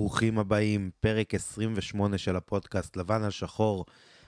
ברוכים 0.00 0.38
הבאים, 0.38 0.90
פרק 1.00 1.34
28 1.34 2.18
של 2.18 2.36
הפודקאסט 2.36 2.96
לבן 2.96 3.22
על 3.22 3.30
שחור. 3.30 3.84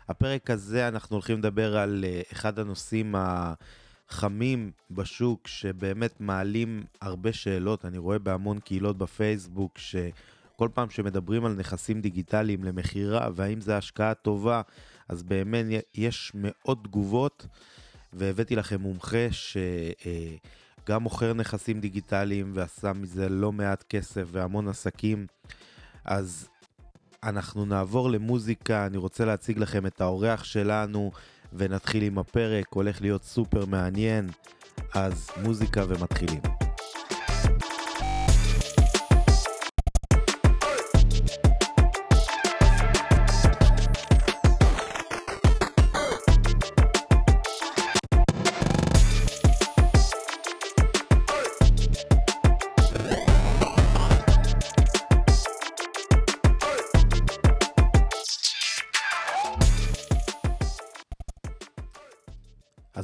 הפרק 0.08 0.50
הזה 0.50 0.88
אנחנו 0.88 1.16
הולכים 1.16 1.38
לדבר 1.38 1.76
על 1.76 2.04
אה, 2.08 2.22
אחד 2.32 2.58
הנושאים 2.58 3.14
החמים 3.18 4.70
בשוק 4.90 5.48
שבאמת 5.48 6.20
מעלים 6.20 6.84
הרבה 7.00 7.32
שאלות. 7.32 7.84
אני 7.84 7.98
רואה 7.98 8.18
בהמון 8.18 8.60
קהילות 8.60 8.98
בפייסבוק 8.98 9.78
שכל 9.78 10.68
פעם 10.74 10.90
שמדברים 10.90 11.44
על 11.44 11.52
נכסים 11.52 12.00
דיגיטליים 12.00 12.64
למכירה 12.64 13.28
והאם 13.34 13.60
זה 13.60 13.76
השקעה 13.76 14.14
טובה, 14.14 14.62
אז 15.08 15.22
באמת 15.22 15.66
יש 15.94 16.32
מאות 16.34 16.84
תגובות 16.84 17.46
והבאתי 18.12 18.56
לכם 18.56 18.80
מומחה 18.80 19.26
ש... 19.30 19.56
גם 20.88 21.02
מוכר 21.02 21.32
נכסים 21.32 21.80
דיגיטליים 21.80 22.52
ועשה 22.54 22.92
מזה 22.92 23.28
לא 23.28 23.52
מעט 23.52 23.84
כסף 23.88 24.24
והמון 24.32 24.68
עסקים. 24.68 25.26
אז 26.04 26.48
אנחנו 27.24 27.64
נעבור 27.64 28.10
למוזיקה, 28.10 28.86
אני 28.86 28.96
רוצה 28.96 29.24
להציג 29.24 29.58
לכם 29.58 29.86
את 29.86 30.00
האורח 30.00 30.44
שלנו 30.44 31.10
ונתחיל 31.52 32.02
עם 32.02 32.18
הפרק, 32.18 32.66
הולך 32.70 33.00
להיות 33.00 33.24
סופר 33.24 33.66
מעניין, 33.66 34.30
אז 34.94 35.30
מוזיקה 35.42 35.84
ומתחילים. 35.88 36.71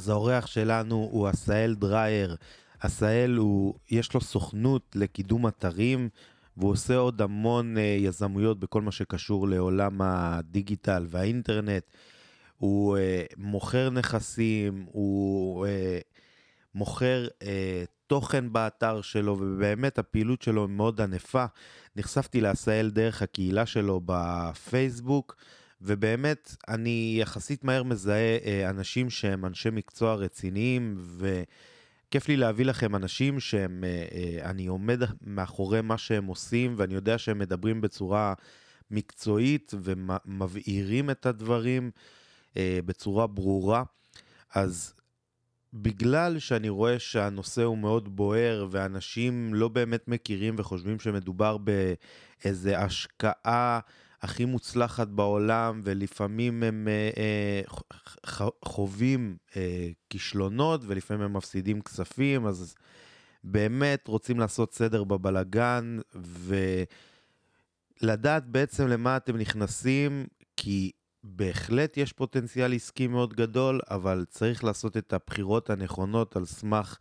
האורח 0.09 0.45
שלנו 0.45 1.09
הוא 1.11 1.27
עשאל 1.27 1.75
דרייר. 1.75 2.35
עשאל 2.79 3.35
הוא, 3.37 3.73
יש 3.89 4.13
לו 4.13 4.21
סוכנות 4.21 4.95
לקידום 4.95 5.47
אתרים, 5.47 6.09
והוא 6.57 6.71
עושה 6.71 6.97
עוד 6.97 7.21
המון 7.21 7.77
uh, 7.77 7.79
יזמויות 7.79 8.59
בכל 8.59 8.81
מה 8.81 8.91
שקשור 8.91 9.47
לעולם 9.47 10.01
הדיגיטל 10.01 11.05
והאינטרנט. 11.09 11.83
הוא 12.57 12.97
uh, 12.97 13.01
מוכר 13.37 13.89
נכסים, 13.89 14.85
הוא 14.91 15.65
uh, 15.65 15.69
מוכר 16.75 17.27
uh, 17.39 17.45
תוכן 18.07 18.53
באתר 18.53 19.01
שלו, 19.01 19.37
ובאמת 19.39 19.99
הפעילות 19.99 20.41
שלו 20.41 20.67
מאוד 20.67 21.01
ענפה. 21.01 21.45
נחשפתי 21.95 22.41
לעשאל 22.41 22.89
דרך 22.89 23.21
הקהילה 23.21 23.65
שלו 23.65 24.01
בפייסבוק. 24.05 25.35
ובאמת, 25.81 26.55
אני 26.67 27.17
יחסית 27.21 27.63
מהר 27.63 27.83
מזהה 27.83 28.37
אה, 28.45 28.69
אנשים 28.69 29.09
שהם 29.09 29.45
אנשי 29.45 29.69
מקצוע 29.69 30.15
רציניים, 30.15 30.97
וכיף 31.17 32.27
לי 32.27 32.37
להביא 32.37 32.65
לכם 32.65 32.95
אנשים 32.95 33.39
שהם, 33.39 33.83
אה, 33.83 34.05
אה, 34.11 34.49
אני 34.49 34.67
עומד 34.67 35.01
מאחורי 35.21 35.81
מה 35.81 35.97
שהם 35.97 36.25
עושים, 36.25 36.73
ואני 36.77 36.93
יודע 36.93 37.17
שהם 37.17 37.39
מדברים 37.39 37.81
בצורה 37.81 38.33
מקצועית 38.91 39.73
ומבהירים 39.83 41.09
את 41.09 41.25
הדברים 41.25 41.91
בצורה 42.55 43.27
ברורה. 43.27 43.83
אז 44.55 44.93
בגלל 45.73 46.39
שאני 46.39 46.69
רואה 46.69 46.99
שהנושא 46.99 47.63
הוא 47.63 47.77
מאוד 47.77 48.15
בוער 48.15 48.67
ואנשים 48.71 49.53
לא 49.53 49.67
באמת 49.67 50.07
מכירים 50.07 50.55
וחושבים 50.57 50.99
שמדובר 50.99 51.57
באיזה 51.57 52.79
השקעה 52.79 53.79
הכי 54.21 54.45
מוצלחת 54.45 55.07
בעולם, 55.07 55.81
ולפעמים 55.83 56.63
הם 56.63 56.87
אה, 56.87 57.09
אה, 57.17 57.61
חווים 58.65 59.37
אה, 59.55 59.89
כישלונות, 60.09 60.81
ולפעמים 60.87 61.23
הם 61.23 61.33
מפסידים 61.33 61.81
כספים, 61.81 62.45
אז 62.45 62.75
באמת 63.43 64.07
רוצים 64.07 64.39
לעשות 64.39 64.73
סדר 64.73 65.03
בבלגן, 65.03 65.99
ולדעת 68.01 68.45
בעצם 68.45 68.87
למה 68.87 69.17
אתם 69.17 69.37
נכנסים, 69.37 70.27
כי 70.57 70.91
בהחלט 71.23 71.97
יש 71.97 72.13
פוטנציאל 72.13 72.73
עסקי 72.73 73.07
מאוד 73.07 73.33
גדול, 73.33 73.79
אבל 73.89 74.25
צריך 74.29 74.63
לעשות 74.63 74.97
את 74.97 75.13
הבחירות 75.13 75.69
הנכונות 75.69 76.35
על 76.35 76.45
סמך 76.45 76.97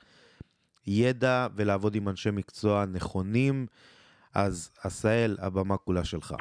ידע 0.86 1.46
ולעבוד 1.54 1.94
עם 1.94 2.08
אנשי 2.08 2.30
מקצוע 2.30 2.84
נכונים. 2.86 3.66
אז 4.34 4.70
עשאל, 4.82 5.36
הבמה 5.40 5.76
כולה 5.76 6.04
שלך. 6.04 6.34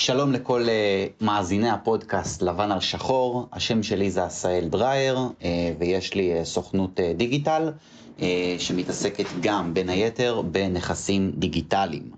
שלום 0.00 0.32
לכל 0.32 0.64
uh, 0.64 1.24
מאזיני 1.24 1.70
הפודקאסט 1.70 2.42
לבן 2.42 2.72
על 2.72 2.80
שחור, 2.80 3.48
השם 3.52 3.82
שלי 3.82 4.10
זה 4.10 4.24
עשאל 4.24 4.68
דרייר 4.70 5.18
uh, 5.40 5.44
ויש 5.78 6.14
לי 6.14 6.40
uh, 6.40 6.44
סוכנות 6.44 7.00
uh, 7.00 7.16
דיגיטל 7.16 7.72
uh, 8.18 8.22
שמתעסקת 8.58 9.24
גם 9.40 9.74
בין 9.74 9.88
היתר 9.88 10.42
בנכסים 10.42 11.32
דיגיטליים. 11.36 12.10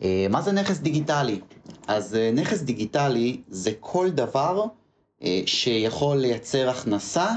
Uh, 0.00 0.04
מה 0.30 0.42
זה 0.42 0.52
נכס 0.52 0.78
דיגיטלי? 0.78 1.40
אז 1.86 2.14
uh, 2.14 2.40
נכס 2.40 2.60
דיגיטלי 2.60 3.40
זה 3.48 3.70
כל 3.80 4.10
דבר 4.10 4.64
uh, 5.20 5.24
שיכול 5.46 6.16
לייצר 6.16 6.68
הכנסה 6.68 7.30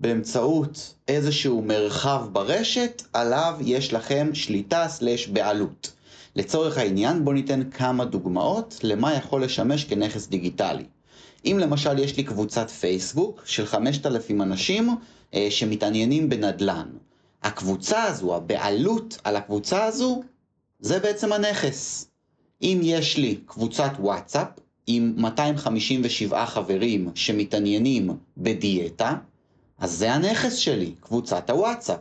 באמצעות 0.00 0.94
איזשהו 1.08 1.62
מרחב 1.62 2.26
ברשת 2.32 3.02
עליו 3.12 3.54
יש 3.60 3.92
לכם 3.92 4.30
שליטה 4.34 4.88
סלש 4.88 5.26
בעלות. 5.28 5.95
לצורך 6.36 6.78
העניין 6.78 7.24
בואו 7.24 7.34
ניתן 7.34 7.70
כמה 7.70 8.04
דוגמאות 8.04 8.80
למה 8.82 9.14
יכול 9.14 9.44
לשמש 9.44 9.84
כנכס 9.84 10.26
דיגיטלי. 10.26 10.84
אם 11.44 11.58
למשל 11.60 11.98
יש 11.98 12.16
לי 12.16 12.24
קבוצת 12.24 12.70
פייסבוק 12.70 13.42
של 13.46 13.66
5,000 13.66 14.42
אנשים 14.42 14.88
אה, 15.34 15.46
שמתעניינים 15.50 16.28
בנדל"ן. 16.28 16.88
הקבוצה 17.42 18.02
הזו, 18.02 18.36
הבעלות 18.36 19.18
על 19.24 19.36
הקבוצה 19.36 19.84
הזו, 19.84 20.22
זה 20.80 20.98
בעצם 20.98 21.32
הנכס. 21.32 22.10
אם 22.62 22.80
יש 22.82 23.16
לי 23.16 23.38
קבוצת 23.46 23.90
וואטסאפ 23.98 24.48
עם 24.86 25.14
257 25.16 26.46
חברים 26.46 27.10
שמתעניינים 27.14 28.10
בדיאטה, 28.36 29.14
אז 29.78 29.92
זה 29.92 30.12
הנכס 30.12 30.54
שלי, 30.54 30.94
קבוצת 31.00 31.50
הוואטסאפ. 31.50 32.00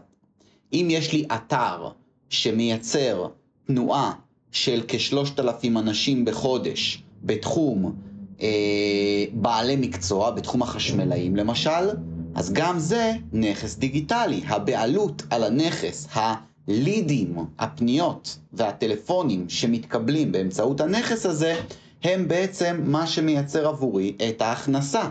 אם 0.74 0.88
יש 0.92 1.14
לי 1.14 1.26
אתר 1.36 1.90
שמייצר 2.30 3.28
תנועה 3.68 4.14
של 4.56 4.82
כשלושת 4.88 5.40
אלפים 5.40 5.78
אנשים 5.78 6.26
בחודש 6.26 7.04
בתחום 7.24 7.96
אה, 8.42 9.26
בעלי 9.34 9.76
מקצוע, 9.76 10.32
בתחום 10.32 10.62
החשמלאים 10.62 11.36
למשל, 11.36 11.90
אז 12.36 12.54
גם 12.54 12.80
זה 12.80 13.14
נכס 13.34 13.76
דיגיטלי. 13.76 14.42
הבעלות 14.48 15.24
על 15.30 15.44
הנכס, 15.44 16.08
הלידים, 16.14 17.36
הפניות 17.60 18.38
והטלפונים 18.54 19.46
שמתקבלים 19.50 20.32
באמצעות 20.32 20.82
הנכס 20.82 21.26
הזה, 21.26 21.56
הם 22.04 22.28
בעצם 22.28 22.82
מה 22.84 23.08
שמייצר 23.08 23.68
עבורי 23.68 24.14
את 24.30 24.42
ההכנסה. 24.42 25.10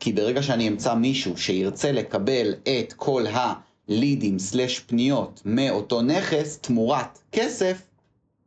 כי 0.00 0.12
ברגע 0.12 0.42
שאני 0.42 0.68
אמצא 0.68 0.94
מישהו 0.94 1.36
שירצה 1.36 1.92
לקבל 1.92 2.54
את 2.62 2.92
כל 2.92 3.24
הלידים 3.32 4.38
סלש 4.38 4.78
פניות 4.78 5.42
מאותו 5.44 6.02
נכס 6.02 6.58
תמורת 6.58 7.18
כסף, 7.32 7.82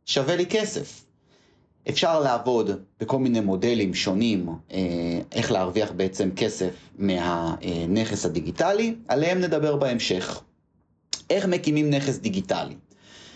שווה 0.06 0.36
לי 0.36 0.46
כסף. 0.46 1.04
אפשר 1.88 2.20
לעבוד 2.20 2.70
בכל 3.00 3.18
מיני 3.18 3.40
מודלים 3.40 3.94
שונים 3.94 4.48
אה, 4.72 5.20
איך 5.32 5.52
להרוויח 5.52 5.92
בעצם 5.92 6.30
כסף 6.36 6.74
מהנכס 6.98 8.26
הדיגיטלי, 8.26 8.94
עליהם 9.08 9.40
נדבר 9.40 9.76
בהמשך. 9.76 10.40
איך 11.30 11.46
מקימים 11.46 11.90
נכס 11.90 12.18
דיגיטלי? 12.18 12.74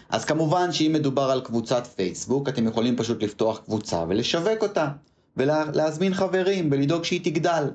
אז 0.09 0.25
כמובן 0.25 0.73
שאם 0.73 0.93
מדובר 0.95 1.31
על 1.31 1.41
קבוצת 1.41 1.87
פייסבוק, 1.87 2.49
אתם 2.49 2.67
יכולים 2.67 2.97
פשוט 2.97 3.23
לפתוח 3.23 3.59
קבוצה 3.59 4.05
ולשווק 4.09 4.63
אותה, 4.63 4.89
ולהזמין 5.37 6.15
חברים 6.15 6.69
ולדאוג 6.73 7.05
שהיא 7.05 7.21
תגדל. 7.25 7.71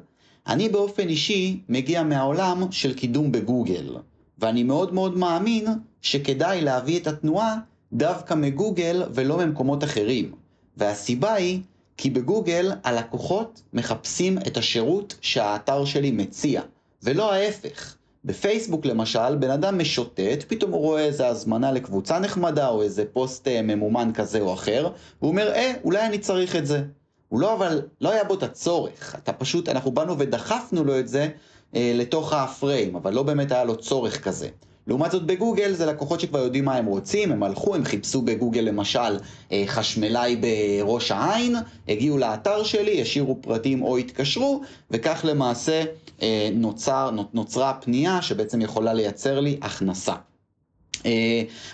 אני 0.47 0.69
באופן 0.69 1.07
אישי 1.07 1.59
מגיע 1.69 2.03
מהעולם 2.03 2.71
של 2.71 2.93
קידום 2.93 3.31
בגוגל, 3.31 3.97
ואני 4.39 4.63
מאוד 4.63 4.93
מאוד 4.93 5.17
מאמין 5.17 5.67
שכדאי 6.01 6.61
להביא 6.61 6.99
את 6.99 7.07
התנועה 7.07 7.57
דווקא 7.95 8.33
מגוגל 8.33 9.03
ולא 9.13 9.37
ממקומות 9.37 9.83
אחרים. 9.83 10.31
והסיבה 10.77 11.33
היא 11.33 11.61
כי 11.97 12.09
בגוגל 12.09 12.71
הלקוחות 12.83 13.61
מחפשים 13.73 14.37
את 14.37 14.57
השירות 14.57 15.15
שהאתר 15.21 15.85
שלי 15.85 16.11
מציע, 16.11 16.61
ולא 17.03 17.33
ההפך. 17.33 17.95
בפייסבוק 18.25 18.85
למשל, 18.85 19.35
בן 19.35 19.51
אדם 19.51 19.77
משוטט, 19.77 20.43
פתאום 20.47 20.71
הוא 20.71 20.81
רואה 20.81 21.05
איזה 21.05 21.27
הזמנה 21.27 21.71
לקבוצה 21.71 22.19
נחמדה 22.19 22.67
או 22.67 22.81
איזה 22.81 23.03
פוסט 23.13 23.47
אה, 23.47 23.61
ממומן 23.61 24.11
כזה 24.13 24.39
או 24.39 24.53
אחר, 24.53 24.89
והוא 25.21 25.31
אומר, 25.31 25.51
אה, 25.53 25.73
אולי 25.83 26.05
אני 26.05 26.17
צריך 26.17 26.55
את 26.55 26.65
זה. 26.65 26.83
הוא 27.29 27.39
לא, 27.39 27.53
אבל 27.53 27.81
לא 28.01 28.11
היה 28.11 28.23
בו 28.23 28.33
את 28.33 28.43
הצורך, 28.43 29.15
אתה 29.23 29.33
פשוט, 29.33 29.69
אנחנו 29.69 29.91
באנו 29.91 30.19
ודחפנו 30.19 30.83
לו 30.83 30.99
את 30.99 31.07
זה 31.07 31.29
אה, 31.75 31.91
לתוך 31.95 32.33
הפריים, 32.33 32.95
אבל 32.95 33.13
לא 33.13 33.23
באמת 33.23 33.51
היה 33.51 33.63
לו 33.63 33.75
צורך 33.75 34.23
כזה. 34.23 34.49
לעומת 34.87 35.11
זאת 35.11 35.23
בגוגל 35.23 35.73
זה 35.73 35.85
לקוחות 35.85 36.19
שכבר 36.19 36.39
יודעים 36.39 36.65
מה 36.65 36.75
הם 36.75 36.85
רוצים, 36.85 37.31
הם 37.31 37.43
הלכו, 37.43 37.75
הם 37.75 37.85
חיפשו 37.85 38.21
בגוגל 38.21 38.61
למשל 38.61 39.19
אה, 39.51 39.63
חשמלאי 39.67 40.35
בראש 40.35 41.11
העין, 41.11 41.55
הגיעו 41.87 42.17
לאתר 42.17 42.63
שלי, 42.63 43.01
השאירו 43.01 43.37
פרטים 43.41 43.81
או 43.81 43.97
התקשרו, 43.97 44.61
וכך 44.91 45.25
למעשה 45.27 45.83
אה, 46.21 46.49
נוצר, 46.53 47.11
נוצרה 47.33 47.73
פנייה 47.73 48.21
שבעצם 48.21 48.61
יכולה 48.61 48.93
לייצר 48.93 49.39
לי 49.39 49.57
הכנסה. 49.61 50.13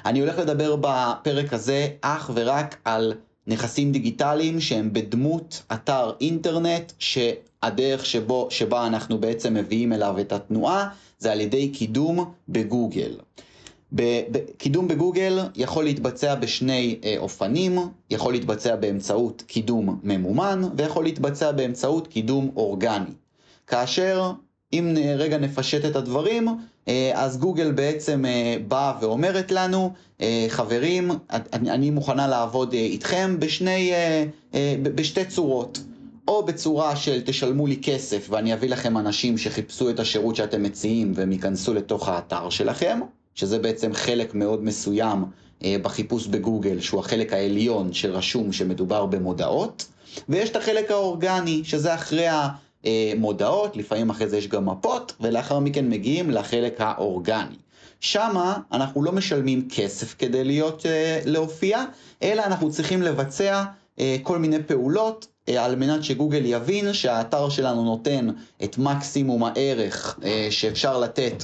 אני 0.05 0.19
הולך 0.19 0.39
לדבר 0.39 0.75
בפרק 0.75 1.53
הזה 1.53 1.87
אך 2.01 2.31
ורק 2.33 2.77
על 2.85 3.13
נכסים 3.47 3.91
דיגיטליים 3.91 4.59
שהם 4.59 4.93
בדמות 4.93 5.63
אתר 5.73 6.11
אינטרנט 6.21 6.91
שהדרך 6.99 8.05
שבו, 8.05 8.47
שבה 8.49 8.87
אנחנו 8.87 9.17
בעצם 9.17 9.53
מביאים 9.53 9.93
אליו 9.93 10.15
את 10.19 10.31
התנועה 10.31 10.89
זה 11.21 11.31
על 11.31 11.41
ידי 11.41 11.69
קידום 11.69 12.31
בגוגל. 12.49 13.15
קידום 14.57 14.87
בגוגל 14.87 15.39
יכול 15.55 15.83
להתבצע 15.83 16.35
בשני 16.35 16.99
אה, 17.03 17.15
אופנים, 17.17 17.77
יכול 18.09 18.33
להתבצע 18.33 18.75
באמצעות 18.75 19.43
קידום 19.47 19.99
ממומן 20.03 20.61
ויכול 20.77 21.03
להתבצע 21.03 21.51
באמצעות 21.51 22.07
קידום 22.07 22.51
אורגני. 22.55 23.13
כאשר 23.67 24.31
אם 24.73 24.97
רגע 25.17 25.37
נפשט 25.37 25.85
את 25.85 25.95
הדברים, 25.95 26.47
אה, 26.87 27.11
אז 27.15 27.37
גוגל 27.37 27.71
בעצם 27.71 28.25
אה, 28.25 28.55
באה 28.67 28.93
ואומרת 29.01 29.51
לנו, 29.51 29.93
חברים, 30.49 31.11
אני 31.53 31.89
מוכנה 31.89 32.27
לעבוד 32.27 32.73
איתכם 32.73 33.35
בשני, 33.39 33.91
בשתי 34.83 35.25
צורות. 35.25 35.79
או 36.31 36.43
בצורה 36.45 36.95
של 36.95 37.21
תשלמו 37.25 37.67
לי 37.67 37.79
כסף 37.83 38.27
ואני 38.29 38.53
אביא 38.53 38.69
לכם 38.69 38.97
אנשים 38.97 39.37
שחיפשו 39.37 39.89
את 39.89 39.99
השירות 39.99 40.35
שאתם 40.35 40.63
מציעים 40.63 41.11
והם 41.15 41.31
ייכנסו 41.31 41.73
לתוך 41.73 42.09
האתר 42.09 42.49
שלכם, 42.49 42.99
שזה 43.35 43.59
בעצם 43.59 43.93
חלק 43.93 44.35
מאוד 44.35 44.63
מסוים 44.63 45.25
בחיפוש 45.81 46.27
בגוגל, 46.27 46.79
שהוא 46.79 46.99
החלק 46.99 47.33
העליון 47.33 47.93
שרשום 47.93 48.51
שמדובר 48.51 49.05
במודעות, 49.05 49.85
ויש 50.29 50.49
את 50.49 50.55
החלק 50.55 50.91
האורגני, 50.91 51.61
שזה 51.63 51.95
אחרי 51.95 52.27
אה, 52.85 53.13
מודעות, 53.17 53.77
לפעמים 53.77 54.09
אחרי 54.09 54.29
זה 54.29 54.37
יש 54.37 54.47
גם 54.47 54.65
מפות, 54.65 55.13
ולאחר 55.19 55.59
מכן 55.59 55.89
מגיעים 55.89 56.29
לחלק 56.29 56.81
האורגני. 56.81 57.55
שמה 57.99 58.57
אנחנו 58.71 59.03
לא 59.03 59.11
משלמים 59.11 59.67
כסף 59.69 60.15
כדי 60.17 60.43
להיות, 60.43 60.85
אה, 60.85 61.21
להופיע, 61.25 61.83
אלא 62.23 62.43
אנחנו 62.45 62.71
צריכים 62.71 63.01
לבצע 63.01 63.63
אה, 63.99 64.17
כל 64.23 64.37
מיני 64.37 64.63
פעולות 64.63 65.27
על 65.47 65.75
מנת 65.75 66.03
שגוגל 66.03 66.41
יבין 66.45 66.93
שהאתר 66.93 67.49
שלנו 67.49 67.83
נותן 67.83 68.29
את 68.63 68.77
מקסימום 68.77 69.43
הערך 69.43 70.19
שאפשר 70.49 70.99
לתת 70.99 71.43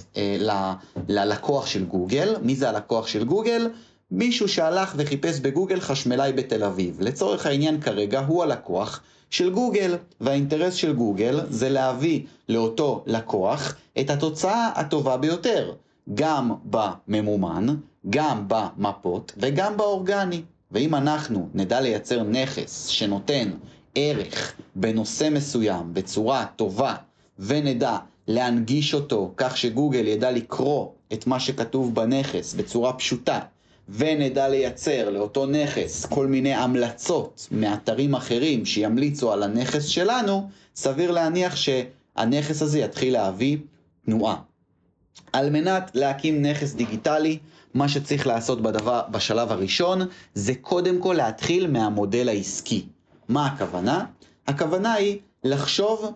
ללקוח 1.08 1.66
של 1.66 1.86
גוגל. 1.86 2.36
מי 2.42 2.56
זה 2.56 2.70
הלקוח 2.70 3.08
של 3.08 3.24
גוגל? 3.24 3.70
מישהו 4.12 4.48
שהלך 4.48 4.94
וחיפש 4.98 5.40
בגוגל 5.40 5.80
חשמלאי 5.80 6.34
בתל 6.34 6.64
אביב. 6.64 6.98
לצורך 7.02 7.46
העניין 7.46 7.82
כרגע 7.82 8.20
הוא 8.20 8.44
הלקוח 8.44 9.02
של 9.30 9.50
גוגל, 9.54 9.96
והאינטרס 10.22 10.74
של 10.74 10.94
גוגל 10.94 11.40
זה 11.50 11.70
להביא 11.70 12.22
לאותו 12.50 13.04
לקוח 13.06 13.76
את 14.00 14.10
התוצאה 14.10 14.70
הטובה 14.76 15.18
ביותר, 15.18 15.74
גם 16.14 16.52
בממומן, 16.66 17.68
גם 18.10 18.44
במפות 18.48 19.34
וגם 19.38 19.78
באורגני. 19.78 20.42
ואם 20.72 20.96
אנחנו 20.96 21.50
נדע 21.54 21.82
לייצר 21.82 22.24
נכס 22.24 22.88
שנותן 22.88 23.52
ערך 24.00 24.54
בנושא 24.76 25.30
מסוים 25.32 25.94
בצורה 25.94 26.46
טובה 26.56 26.96
ונדע 27.40 27.98
להנגיש 28.28 28.94
אותו 28.94 29.34
כך 29.38 29.58
שגוגל 29.58 30.08
ידע 30.08 30.32
לקרוא 30.32 30.88
את 31.14 31.28
מה 31.28 31.40
שכתוב 31.40 31.96
בנכס 31.96 32.54
בצורה 32.54 32.94
פשוטה 32.94 33.40
ונדע 33.90 34.48
לייצר 34.48 35.10
לאותו 35.10 35.46
נכס 35.46 36.06
כל 36.06 36.28
מיני 36.28 36.54
המלצות 36.54 37.48
מאתרים 37.52 38.16
אחרים 38.16 38.66
שימליצו 38.66 39.32
על 39.34 39.44
הנכס 39.44 39.86
שלנו, 39.86 40.50
סביר 40.76 41.12
להניח 41.12 41.56
שהנכס 41.56 42.62
הזה 42.62 42.80
יתחיל 42.80 43.14
להביא 43.14 43.58
תנועה. 44.06 44.36
על 45.34 45.50
מנת 45.50 45.92
להקים 45.94 46.42
נכס 46.42 46.74
דיגיטלי, 46.74 47.38
מה 47.74 47.90
שצריך 47.90 48.28
לעשות 48.28 48.62
בדבר, 48.62 49.02
בשלב 49.12 49.52
הראשון 49.52 50.02
זה 50.34 50.56
קודם 50.56 51.02
כל 51.02 51.14
להתחיל 51.18 51.68
מהמודל 51.68 52.30
העסקי. 52.30 52.86
מה 53.29 53.45
הכוונה? 53.45 54.06
הכוונה 54.47 54.94
היא 54.94 55.19
לחשוב 55.44 56.12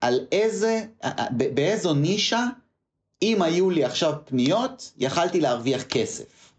על 0.00 0.20
איזה, 0.32 0.84
באיזו 1.30 1.94
נישה, 1.94 2.46
אם 3.22 3.42
היו 3.42 3.70
לי 3.70 3.84
עכשיו 3.84 4.14
פניות, 4.24 4.92
יכלתי 4.98 5.40
להרוויח 5.40 5.82
כסף. 5.82 6.52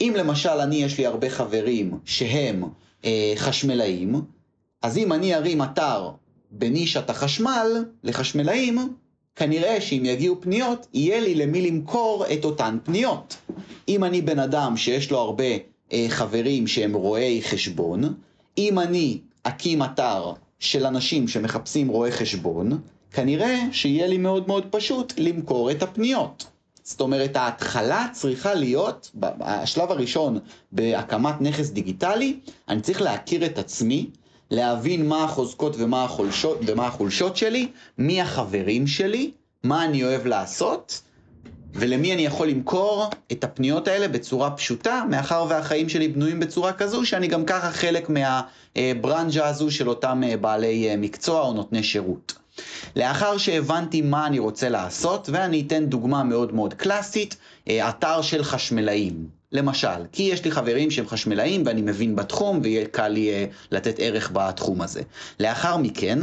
אם 0.00 0.12
למשל 0.16 0.48
אני 0.48 0.76
יש 0.76 0.98
לי 0.98 1.06
הרבה 1.06 1.30
חברים 1.30 1.98
שהם 2.04 2.64
אה, 3.04 3.32
חשמלאים, 3.36 4.22
אז 4.82 4.98
אם 4.98 5.12
אני 5.12 5.34
ארים 5.34 5.62
אתר 5.62 6.10
בנישת 6.50 7.10
החשמל 7.10 7.84
לחשמלאים, 8.04 8.94
כנראה 9.36 9.80
שאם 9.80 10.02
יגיעו 10.04 10.40
פניות, 10.40 10.86
יהיה 10.94 11.20
לי 11.20 11.34
למי 11.34 11.70
למכור 11.70 12.24
את 12.32 12.44
אותן 12.44 12.78
פניות. 12.84 13.36
אם 13.88 14.04
אני 14.04 14.22
בן 14.22 14.38
אדם 14.38 14.76
שיש 14.76 15.10
לו 15.10 15.18
הרבה 15.18 15.44
אה, 15.92 16.06
חברים 16.08 16.66
שהם 16.66 16.94
רואי 16.94 17.42
חשבון, 17.42 18.14
אם 18.68 18.78
אני 18.78 19.18
אקים 19.42 19.82
אתר 19.82 20.32
של 20.58 20.86
אנשים 20.86 21.28
שמחפשים 21.28 21.88
רואי 21.88 22.12
חשבון, 22.12 22.80
כנראה 23.12 23.58
שיהיה 23.72 24.06
לי 24.06 24.18
מאוד 24.18 24.48
מאוד 24.48 24.66
פשוט 24.70 25.12
למכור 25.18 25.70
את 25.70 25.82
הפניות. 25.82 26.46
זאת 26.82 27.00
אומרת, 27.00 27.36
ההתחלה 27.36 28.06
צריכה 28.12 28.54
להיות, 28.54 29.10
השלב 29.40 29.90
הראשון 29.90 30.38
בהקמת 30.72 31.40
נכס 31.40 31.70
דיגיטלי, 31.70 32.38
אני 32.68 32.80
צריך 32.80 33.02
להכיר 33.02 33.46
את 33.46 33.58
עצמי, 33.58 34.10
להבין 34.50 35.08
מה 35.08 35.24
החוזקות 35.24 35.76
ומה 35.78 36.04
החולשות, 36.04 36.58
ומה 36.66 36.86
החולשות 36.86 37.36
שלי, 37.36 37.68
מי 37.98 38.20
החברים 38.20 38.86
שלי, 38.86 39.30
מה 39.64 39.84
אני 39.84 40.04
אוהב 40.04 40.26
לעשות, 40.26 41.02
ולמי 41.74 42.14
אני 42.14 42.22
יכול 42.26 42.48
למכור 42.48 43.10
את 43.32 43.44
הפניות 43.44 43.88
האלה 43.88 44.08
בצורה 44.08 44.50
פשוטה, 44.50 45.04
מאחר 45.10 45.46
והחיים 45.48 45.88
שלי 45.88 46.08
בנויים 46.08 46.40
בצורה 46.40 46.72
כזו, 46.72 47.06
שאני 47.06 47.26
גם 47.26 47.44
ככה 47.44 47.70
חלק 47.70 48.08
מהברנז'ה 48.10 49.46
הזו 49.46 49.70
של 49.70 49.88
אותם 49.88 50.22
בעלי 50.40 50.96
מקצוע 50.96 51.40
או 51.40 51.52
נותני 51.52 51.82
שירות. 51.82 52.34
לאחר 52.96 53.38
שהבנתי 53.38 54.02
מה 54.02 54.26
אני 54.26 54.38
רוצה 54.38 54.68
לעשות, 54.68 55.28
ואני 55.32 55.64
אתן 55.66 55.86
דוגמה 55.86 56.22
מאוד 56.24 56.54
מאוד 56.54 56.74
קלאסית, 56.74 57.36
אה, 57.68 57.88
אתר 57.88 58.22
של 58.22 58.44
חשמלאים. 58.44 59.40
למשל, 59.52 60.06
כי 60.12 60.22
יש 60.22 60.44
לי 60.44 60.50
חברים 60.50 60.90
שהם 60.90 61.08
חשמלאים 61.08 61.62
ואני 61.66 61.82
מבין 61.82 62.16
בתחום 62.16 62.60
ויהיה 62.62 62.86
קל 62.86 63.08
לי 63.08 63.30
לתת 63.70 63.94
ערך 63.98 64.30
בתחום 64.32 64.82
הזה. 64.82 65.02
לאחר 65.40 65.76
מכן, 65.76 66.18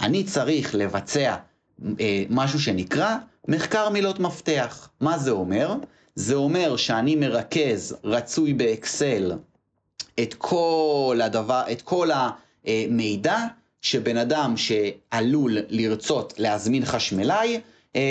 אני 0.00 0.24
צריך 0.24 0.74
לבצע 0.74 1.34
משהו 2.30 2.60
שנקרא 2.60 3.16
מחקר 3.48 3.88
מילות 3.88 4.20
מפתח. 4.20 4.88
מה 5.00 5.18
זה 5.18 5.30
אומר? 5.30 5.74
זה 6.14 6.34
אומר 6.34 6.76
שאני 6.76 7.16
מרכז, 7.16 7.96
רצוי 8.04 8.52
באקסל, 8.52 9.32
את 10.22 10.34
כל 10.38 11.20
הדבר, 11.24 11.62
את 11.72 11.82
כל 11.82 12.08
המידע 12.66 13.38
שבן 13.82 14.16
אדם 14.16 14.54
שעלול 14.56 15.58
לרצות 15.68 16.34
להזמין 16.38 16.84
חשמלאי, 16.84 17.60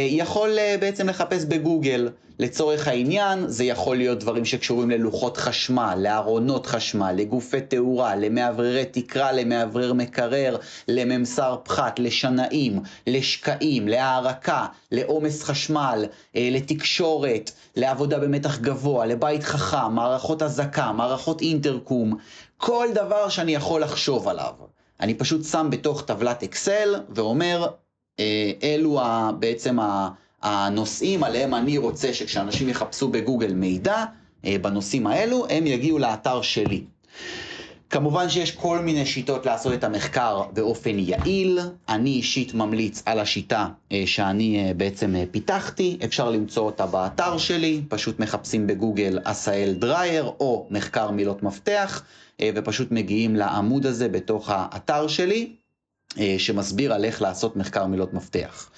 יכול 0.09 0.59
אה, 0.59 0.75
בעצם 0.79 1.09
לחפש 1.09 1.45
בגוגל. 1.45 2.09
לצורך 2.39 2.87
העניין, 2.87 3.47
זה 3.47 3.63
יכול 3.63 3.97
להיות 3.97 4.19
דברים 4.19 4.45
שקשורים 4.45 4.89
ללוחות 4.89 5.37
חשמל, 5.37 5.97
לארונות 6.01 6.65
חשמל, 6.65 7.13
לגופי 7.17 7.61
תאורה, 7.61 8.15
למאווררי 8.15 8.85
תקרה, 8.85 9.31
למאוורר 9.31 9.93
מקרר, 9.93 10.57
לממסר 10.87 11.55
פחת, 11.63 11.99
לשנאים, 11.99 12.79
לשקעים, 13.07 13.87
להערקה, 13.87 14.65
לעומס 14.91 15.43
חשמל, 15.43 16.05
אה, 16.35 16.49
לתקשורת, 16.51 17.51
לעבודה 17.75 18.19
במתח 18.19 18.59
גבוה, 18.59 19.05
לבית 19.05 19.43
חכם, 19.43 19.93
מערכות 19.93 20.41
אזעקה, 20.41 20.91
מערכות 20.91 21.41
אינטרקום, 21.41 22.17
כל 22.57 22.87
דבר 22.93 23.29
שאני 23.29 23.55
יכול 23.55 23.81
לחשוב 23.81 24.27
עליו. 24.27 24.53
אני 25.01 25.13
פשוט 25.13 25.45
שם 25.45 25.67
בתוך 25.71 26.01
טבלת 26.05 26.43
אקסל 26.43 26.95
ואומר, 27.09 27.65
אה, 27.65 27.67
אלו 28.63 29.01
ה, 29.01 29.31
בעצם 29.39 29.77
הנושאים 30.41 31.23
עליהם 31.23 31.53
אני 31.53 31.77
רוצה 31.77 32.13
שכשאנשים 32.13 32.69
יחפשו 32.69 33.09
בגוגל 33.09 33.53
מידע 33.53 34.05
אה, 34.45 34.55
בנושאים 34.61 35.07
האלו, 35.07 35.45
הם 35.49 35.67
יגיעו 35.67 35.99
לאתר 35.99 36.41
שלי. 36.41 36.83
כמובן 37.89 38.29
שיש 38.29 38.51
כל 38.51 38.79
מיני 38.79 39.05
שיטות 39.05 39.45
לעשות 39.45 39.73
את 39.73 39.83
המחקר 39.83 40.41
באופן 40.53 40.99
יעיל. 40.99 41.59
אני 41.89 42.09
אישית 42.09 42.53
ממליץ 42.53 43.03
על 43.05 43.19
השיטה 43.19 43.67
אה, 43.91 44.03
שאני 44.05 44.73
בעצם 44.77 45.15
פיתחתי, 45.31 45.97
אפשר 46.05 46.29
למצוא 46.29 46.63
אותה 46.63 46.85
באתר 46.85 47.37
שלי, 47.37 47.81
פשוט 47.87 48.19
מחפשים 48.19 48.67
בגוגל 48.67 49.19
עשאל 49.25 49.73
דרייר 49.79 50.31
או 50.39 50.67
מחקר 50.69 51.11
מילות 51.11 51.43
מפתח. 51.43 52.03
אה, 52.41 52.49
ופשוט 52.55 52.91
מגיעים 52.91 53.35
לעמוד 53.35 53.85
הזה 53.85 54.09
בתוך 54.09 54.49
האתר 54.49 55.07
שלי. 55.07 55.55
אה, 56.19 56.35
שמסביר 56.37 56.93
על 56.93 57.05
איך 57.05 57.21
לעשות 57.21 57.55
מחקר 57.55 57.85
מילות 57.85 58.13
מפתח. 58.13 58.69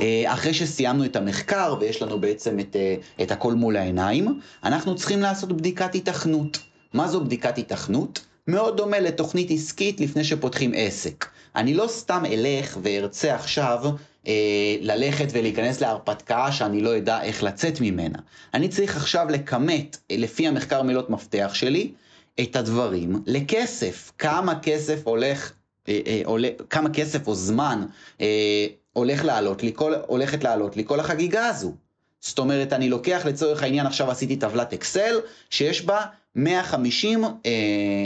אה, 0.00 0.22
אחרי 0.26 0.54
שסיימנו 0.54 1.04
את 1.04 1.16
המחקר 1.16 1.74
ויש 1.80 2.02
לנו 2.02 2.20
בעצם 2.20 2.60
את, 2.60 2.76
אה, 2.76 2.94
את 3.22 3.30
הכל 3.30 3.54
מול 3.54 3.76
העיניים, 3.76 4.40
אנחנו 4.64 4.94
צריכים 4.94 5.20
לעשות 5.20 5.52
בדיקת 5.52 5.94
התכנות. 5.94 6.58
מה 6.92 7.08
זו 7.08 7.20
בדיקת 7.20 7.58
התכנות? 7.58 8.20
מאוד 8.46 8.76
דומה 8.76 9.00
לתוכנית 9.00 9.50
עסקית 9.50 10.00
לפני 10.00 10.24
שפותחים 10.24 10.72
עסק. 10.76 11.26
אני 11.56 11.74
לא 11.74 11.86
סתם 11.86 12.22
אלך 12.32 12.78
וארצה 12.82 13.34
עכשיו 13.34 13.82
אה, 14.26 14.76
ללכת 14.80 15.28
ולהיכנס 15.32 15.80
להרפתקה 15.80 16.52
שאני 16.52 16.80
לא 16.80 16.96
אדע 16.96 17.22
איך 17.22 17.42
לצאת 17.42 17.80
ממנה. 17.80 18.18
אני 18.54 18.68
צריך 18.68 18.96
עכשיו 18.96 19.26
לכמת, 19.30 19.96
לפי 20.12 20.46
המחקר 20.46 20.82
מילות 20.82 21.10
מפתח 21.10 21.50
שלי, 21.54 21.92
את 22.40 22.56
הדברים 22.56 23.22
לכסף. 23.26 24.12
כמה 24.18 24.60
כסף 24.60 25.00
הולך 25.04 25.52
אה, 25.88 26.00
אה, 26.06 26.22
עולה, 26.24 26.48
כמה 26.70 26.90
כסף 26.90 27.26
או 27.26 27.34
זמן 27.34 27.86
אה, 28.20 28.66
הולך 28.92 29.24
לעלות 29.24 29.62
לי, 29.62 29.72
כל, 29.74 29.94
הולכת 30.06 30.44
לעלות 30.44 30.76
לי 30.76 30.84
כל 30.86 31.00
החגיגה 31.00 31.46
הזו. 31.46 31.72
זאת 32.20 32.38
אומרת, 32.38 32.72
אני 32.72 32.88
לוקח 32.88 33.22
לצורך 33.26 33.62
העניין, 33.62 33.86
עכשיו 33.86 34.10
עשיתי 34.10 34.36
טבלת 34.36 34.72
אקסל, 34.72 35.20
שיש 35.50 35.82
בה 35.82 36.00
150 36.36 37.24
אה, 37.24 37.30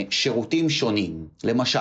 שירותים 0.09 0.69
שונים. 0.69 1.27
למשל, 1.43 1.79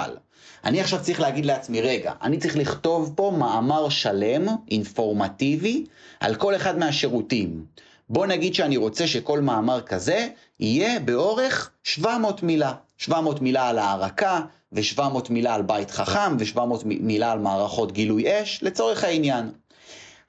אני 0.65 0.81
עכשיו 0.81 1.03
צריך 1.03 1.21
להגיד 1.21 1.47
לעצמי, 1.47 1.81
רגע, 1.81 2.13
אני 2.23 2.39
צריך 2.39 2.57
לכתוב 2.57 3.13
פה 3.17 3.33
מאמר 3.39 3.89
שלם, 3.89 4.47
אינפורמטיבי, 4.71 5.85
על 6.21 6.35
כל 6.35 6.57
אחד 6.57 6.79
מהשירותים. 6.79 7.65
בוא 8.09 8.27
נגיד 8.27 8.55
שאני 8.55 8.77
רוצה 8.77 9.07
שכל 9.07 9.41
מאמר 9.41 9.81
כזה 9.81 10.29
יהיה 10.61 11.01
באורך 11.01 11.71
700 11.83 12.43
מילה. 12.43 12.73
700 12.99 13.43
מילה 13.43 13.69
על 13.69 13.79
הערקה, 13.79 14.41
ו-700 14.73 15.03
מילה 15.31 15.55
על 15.55 15.63
בית 15.63 15.91
חכם, 15.91 16.37
ו-700 16.39 16.85
מילה 16.85 17.33
על 17.33 17.39
מערכות 17.39 17.93
גילוי 17.93 18.43
אש, 18.43 18.63
לצורך 18.63 19.05
העניין. 19.05 19.51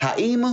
האם, 0.02 0.44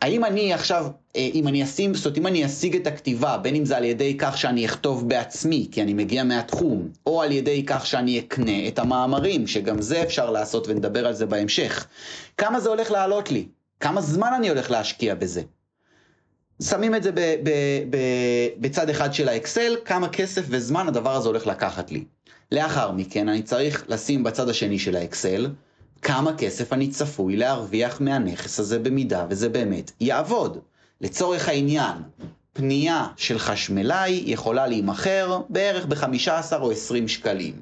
האם 0.00 0.24
אני 0.24 0.52
עכשיו, 0.52 0.86
אה, 1.16 1.28
אם 1.34 1.48
אני 1.48 1.64
אשים, 1.64 1.94
זאת 1.94 2.06
אומרת, 2.06 2.18
אם 2.18 2.26
אני 2.26 2.46
אשיג 2.46 2.76
את 2.76 2.86
הכתיבה, 2.86 3.38
בין 3.38 3.54
אם 3.54 3.64
זה 3.64 3.76
על 3.76 3.84
ידי 3.84 4.16
כך 4.18 4.38
שאני 4.38 4.66
אכתוב 4.66 5.08
בעצמי, 5.08 5.68
כי 5.72 5.82
אני 5.82 5.94
מגיע 5.94 6.24
מהתחום, 6.24 6.88
או 7.06 7.22
על 7.22 7.32
ידי 7.32 7.62
כך 7.66 7.86
שאני 7.86 8.18
אקנה 8.18 8.68
את 8.68 8.78
המאמרים, 8.78 9.46
שגם 9.46 9.82
זה 9.82 10.02
אפשר 10.02 10.30
לעשות 10.30 10.68
ונדבר 10.68 11.06
על 11.06 11.12
זה 11.12 11.26
בהמשך, 11.26 11.86
כמה 12.38 12.60
זה 12.60 12.68
הולך 12.68 12.90
לעלות 12.90 13.30
לי? 13.30 13.46
כמה 13.80 14.00
זמן 14.00 14.32
אני 14.36 14.48
הולך 14.48 14.70
להשקיע 14.70 15.14
בזה? 15.14 15.42
שמים 16.62 16.94
את 16.94 17.02
זה 17.02 17.12
ב, 17.12 17.20
ב, 17.20 17.50
ב, 17.90 17.96
בצד 18.58 18.90
אחד 18.90 19.14
של 19.14 19.28
האקסל, 19.28 19.76
כמה 19.84 20.08
כסף 20.08 20.42
וזמן 20.48 20.88
הדבר 20.88 21.16
הזה 21.16 21.28
הולך 21.28 21.46
לקחת 21.46 21.90
לי. 21.90 22.04
לאחר 22.52 22.92
מכן 22.92 23.28
אני 23.28 23.42
צריך 23.42 23.84
לשים 23.88 24.24
בצד 24.24 24.48
השני 24.48 24.78
של 24.78 24.96
האקסל 24.96 25.50
כמה 26.02 26.36
כסף 26.36 26.72
אני 26.72 26.88
צפוי 26.88 27.36
להרוויח 27.36 28.00
מהנכס 28.00 28.60
הזה 28.60 28.78
במידה 28.78 29.26
וזה 29.30 29.48
באמת 29.48 29.90
יעבוד. 30.00 30.58
לצורך 31.00 31.48
העניין, 31.48 31.96
פנייה 32.52 33.06
של 33.16 33.38
חשמלאי 33.38 34.22
יכולה 34.26 34.66
להימכר 34.66 35.40
בערך 35.48 35.86
ב-15 35.86 36.56
או 36.60 36.70
20 36.70 37.08
שקלים. 37.08 37.54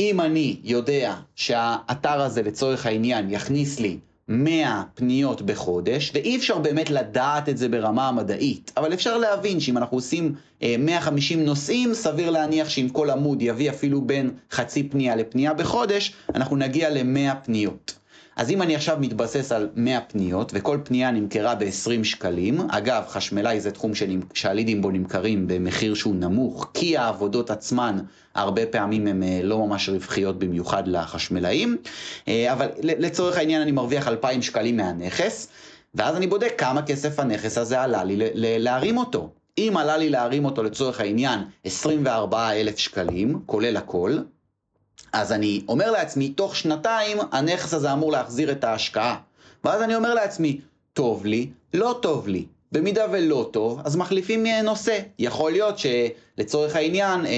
אם 0.00 0.20
אני 0.20 0.60
יודע 0.64 1.14
שהאתר 1.34 2.20
הזה 2.20 2.42
לצורך 2.42 2.86
העניין 2.86 3.30
יכניס 3.30 3.80
לי 3.80 3.98
100 4.30 4.82
פניות 4.94 5.42
בחודש, 5.42 6.10
ואי 6.14 6.36
אפשר 6.36 6.58
באמת 6.58 6.90
לדעת 6.90 7.48
את 7.48 7.58
זה 7.58 7.68
ברמה 7.68 8.08
המדעית, 8.08 8.72
אבל 8.76 8.94
אפשר 8.94 9.18
להבין 9.18 9.60
שאם 9.60 9.76
אנחנו 9.76 9.96
עושים 9.96 10.34
150 10.78 11.38
אה, 11.38 11.44
נושאים, 11.44 11.94
סביר 11.94 12.30
להניח 12.30 12.68
שאם 12.68 12.88
כל 12.92 13.10
עמוד 13.10 13.42
יביא 13.42 13.70
אפילו 13.70 14.02
בין 14.02 14.30
חצי 14.50 14.82
פנייה 14.82 15.16
לפנייה 15.16 15.54
בחודש, 15.54 16.12
אנחנו 16.34 16.56
נגיע 16.56 16.90
ל-100 16.90 17.34
פניות. 17.44 17.99
אז 18.36 18.50
אם 18.50 18.62
אני 18.62 18.74
עכשיו 18.74 18.96
מתבסס 19.00 19.52
על 19.52 19.68
100 19.74 20.00
פניות, 20.00 20.52
וכל 20.54 20.78
פנייה 20.84 21.10
נמכרה 21.10 21.54
ב-20 21.54 22.04
שקלים, 22.04 22.60
אגב, 22.70 23.04
חשמלאי 23.08 23.60
זה 23.60 23.70
תחום 23.70 23.92
שהלידים 24.34 24.82
בו 24.82 24.90
נמכרים 24.90 25.46
במחיר 25.46 25.94
שהוא 25.94 26.14
נמוך, 26.14 26.70
כי 26.74 26.96
העבודות 26.96 27.50
עצמן 27.50 27.98
הרבה 28.34 28.66
פעמים 28.66 29.06
הן 29.06 29.22
אה, 29.22 29.40
לא 29.42 29.66
ממש 29.66 29.88
רווחיות 29.88 30.38
במיוחד 30.38 30.88
לחשמלאים, 30.88 31.76
אה, 32.28 32.52
אבל 32.52 32.66
לצורך 32.82 33.36
העניין 33.36 33.62
אני 33.62 33.72
מרוויח 33.72 34.08
2,000 34.08 34.42
שקלים 34.42 34.76
מהנכס, 34.76 35.48
ואז 35.94 36.16
אני 36.16 36.26
בודק 36.26 36.52
כמה 36.58 36.82
כסף 36.82 37.18
הנכס 37.18 37.58
הזה 37.58 37.80
עלה 37.80 38.04
לי 38.04 38.16
להרים 38.34 38.98
אותו. 38.98 39.30
אם 39.58 39.74
עלה 39.76 39.96
לי 39.96 40.10
להרים 40.10 40.44
אותו 40.44 40.62
לצורך 40.62 41.00
העניין 41.00 41.40
24,000 41.64 42.78
שקלים, 42.78 43.40
כולל 43.46 43.76
הכל, 43.76 44.18
אז 45.12 45.32
אני 45.32 45.62
אומר 45.68 45.90
לעצמי, 45.90 46.28
תוך 46.28 46.56
שנתיים 46.56 47.18
הנכס 47.32 47.74
הזה 47.74 47.92
אמור 47.92 48.12
להחזיר 48.12 48.52
את 48.52 48.64
ההשקעה. 48.64 49.16
ואז 49.64 49.82
אני 49.82 49.94
אומר 49.94 50.14
לעצמי, 50.14 50.60
טוב 50.92 51.26
לי, 51.26 51.50
לא 51.74 51.98
טוב 52.02 52.28
לי. 52.28 52.44
במידה 52.72 53.06
ולא 53.12 53.48
טוב, 53.52 53.80
אז 53.84 53.96
מחליפים 53.96 54.46
נושא. 54.64 54.98
יכול 55.18 55.52
להיות 55.52 55.74
שלצורך 55.78 56.76
העניין 56.76 57.26
אה, 57.26 57.32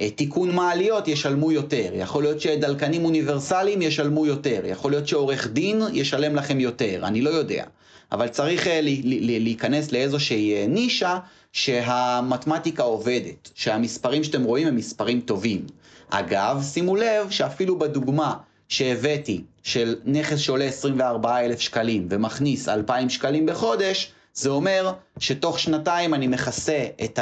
אה, 0.00 0.10
תיקון 0.10 0.54
מעליות 0.54 1.08
ישלמו 1.08 1.52
יותר, 1.52 1.90
יכול 1.94 2.22
להיות 2.22 2.40
שדלקנים 2.40 3.04
אוניברסליים 3.04 3.82
ישלמו 3.82 4.26
יותר, 4.26 4.62
יכול 4.64 4.90
להיות 4.90 5.08
שעורך 5.08 5.46
דין 5.46 5.82
ישלם 5.92 6.36
לכם 6.36 6.60
יותר, 6.60 7.00
אני 7.04 7.20
לא 7.20 7.30
יודע. 7.30 7.64
אבל 8.12 8.28
צריך 8.28 8.66
אה, 8.66 8.80
להיכנס 8.82 9.92
לאיזושהי 9.92 10.54
אה, 10.54 10.66
נישה 10.68 11.18
שהמתמטיקה 11.52 12.82
עובדת, 12.82 13.50
שהמספרים 13.54 14.24
שאתם 14.24 14.44
רואים 14.44 14.68
הם 14.68 14.76
מספרים 14.76 15.20
טובים. 15.20 15.66
אגב, 16.10 16.62
שימו 16.62 16.96
לב 16.96 17.30
שאפילו 17.30 17.78
בדוגמה 17.78 18.34
שהבאתי 18.68 19.42
של 19.62 19.96
נכס 20.04 20.38
שעולה 20.38 20.64
24,000 20.64 21.60
שקלים 21.60 22.06
ומכניס 22.10 22.68
2,000 22.68 23.10
שקלים 23.10 23.46
בחודש, 23.46 24.12
זה 24.34 24.50
אומר 24.50 24.92
שתוך 25.18 25.58
שנתיים 25.58 26.14
אני 26.14 26.26
מכסה 26.26 26.86
את 27.04 27.18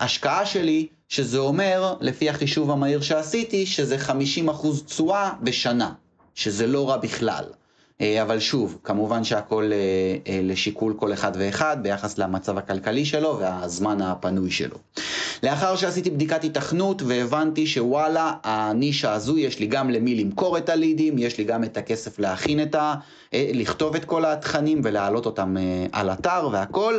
ההשקעה 0.00 0.46
שלי, 0.46 0.86
שזה 1.08 1.38
אומר, 1.38 1.94
לפי 2.00 2.30
החישוב 2.30 2.70
המהיר 2.70 3.00
שעשיתי, 3.00 3.66
שזה 3.66 3.96
50% 4.46 4.84
תשואה 4.86 5.32
בשנה, 5.42 5.92
שזה 6.34 6.66
לא 6.66 6.90
רע 6.90 6.96
בכלל. 6.96 7.44
אה, 8.00 8.22
אבל 8.22 8.40
שוב, 8.40 8.78
כמובן 8.84 9.24
שהכל 9.24 9.70
אה, 9.72 9.78
אה, 10.28 10.40
לשיקול 10.42 10.94
כל 10.98 11.12
אחד 11.12 11.32
ואחד 11.38 11.82
ביחס 11.82 12.18
למצב 12.18 12.58
הכלכלי 12.58 13.04
שלו 13.04 13.38
והזמן 13.38 14.02
הפנוי 14.02 14.50
שלו. 14.50 14.76
לאחר 15.42 15.76
שעשיתי 15.76 16.10
בדיקת 16.10 16.44
התכנות 16.44 17.02
והבנתי 17.02 17.66
שוואלה, 17.66 18.32
הנישה 18.44 19.12
הזו 19.12 19.38
יש 19.38 19.58
לי 19.58 19.66
גם 19.66 19.90
למי 19.90 20.14
למכור 20.14 20.58
את 20.58 20.68
הלידים, 20.68 21.18
יש 21.18 21.38
לי 21.38 21.44
גם 21.44 21.64
את 21.64 21.76
הכסף 21.76 22.18
להכין 22.18 22.62
את 22.62 22.74
ה... 22.74 22.94
לכתוב 23.32 23.94
את 23.94 24.04
כל 24.04 24.24
התכנים 24.24 24.80
ולהעלות 24.84 25.26
אותם 25.26 25.56
על 25.92 26.10
אתר 26.10 26.48
והכל, 26.52 26.98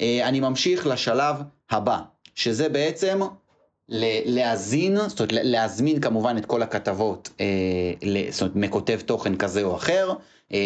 אני 0.00 0.40
ממשיך 0.40 0.86
לשלב 0.86 1.36
הבא, 1.70 1.98
שזה 2.34 2.68
בעצם 2.68 3.20
להזין, 3.88 4.96
זאת 5.08 5.20
אומרת 5.20 5.32
להזמין 5.32 6.00
כמובן 6.00 6.36
את 6.38 6.46
כל 6.46 6.62
הכתבות, 6.62 7.30
זאת 8.30 8.42
אומרת 8.42 8.56
מכותב 8.56 9.00
תוכן 9.06 9.36
כזה 9.36 9.62
או 9.62 9.76
אחר, 9.76 10.12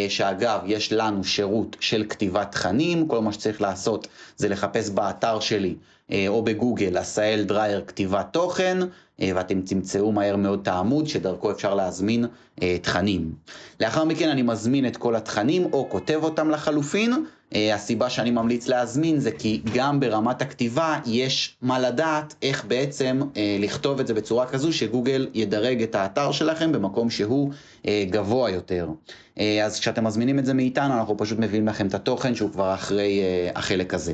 שאגב, 0.08 0.60
יש 0.66 0.92
לנו 0.92 1.24
שירות 1.24 1.76
של 1.80 2.04
כתיבת 2.08 2.52
תכנים, 2.52 3.08
כל 3.08 3.20
מה 3.20 3.32
שצריך 3.32 3.60
לעשות 3.60 4.08
זה 4.36 4.48
לחפש 4.48 4.90
באתר 4.90 5.40
שלי 5.40 5.68
אה, 5.68 5.74
או 6.28 6.42
בגוגל, 6.42 6.96
עשאל 6.96 7.44
דרייר 7.46 7.84
כתיבת 7.86 8.26
תוכן, 8.30 8.78
אה, 9.20 9.30
ואתם 9.34 9.60
תמצאו 9.60 10.12
מהר 10.12 10.36
מאוד 10.36 10.58
את 10.62 10.68
העמוד 10.68 11.08
שדרכו 11.08 11.50
אפשר 11.50 11.74
להזמין 11.74 12.26
תכנים. 12.82 13.32
לאחר 13.80 14.04
מכן 14.04 14.28
אני 14.28 14.42
מזמין 14.42 14.86
את 14.86 14.96
כל 14.96 15.16
התכנים 15.16 15.64
או 15.72 15.86
כותב 15.88 16.20
אותם 16.22 16.50
לחלופין. 16.50 17.24
הסיבה 17.74 18.10
שאני 18.10 18.30
ממליץ 18.30 18.68
להזמין 18.68 19.18
זה 19.18 19.30
כי 19.30 19.62
גם 19.74 20.00
ברמת 20.00 20.42
הכתיבה 20.42 20.98
יש 21.06 21.56
מה 21.62 21.78
לדעת 21.78 22.34
איך 22.42 22.64
בעצם 22.64 23.20
לכתוב 23.60 24.00
את 24.00 24.06
זה 24.06 24.14
בצורה 24.14 24.46
כזו 24.46 24.72
שגוגל 24.72 25.28
ידרג 25.34 25.82
את 25.82 25.94
האתר 25.94 26.32
שלכם 26.32 26.72
במקום 26.72 27.10
שהוא 27.10 27.50
גבוה 27.86 28.50
יותר. 28.50 28.88
אה, 29.40 29.64
אז 29.64 29.80
כשאתם 29.80 30.04
מזמינים 30.04 30.38
את 30.38 30.46
זה 30.46 30.54
מאיתנו, 30.54 30.94
אנחנו 30.94 31.16
פשוט 31.16 31.38
מביאים 31.38 31.68
לכם 31.68 31.86
את 31.86 31.94
התוכן 31.94 32.34
שהוא 32.34 32.50
כבר 32.50 32.74
אחרי 32.74 33.20
החלק 33.54 33.94
הזה. 33.94 34.12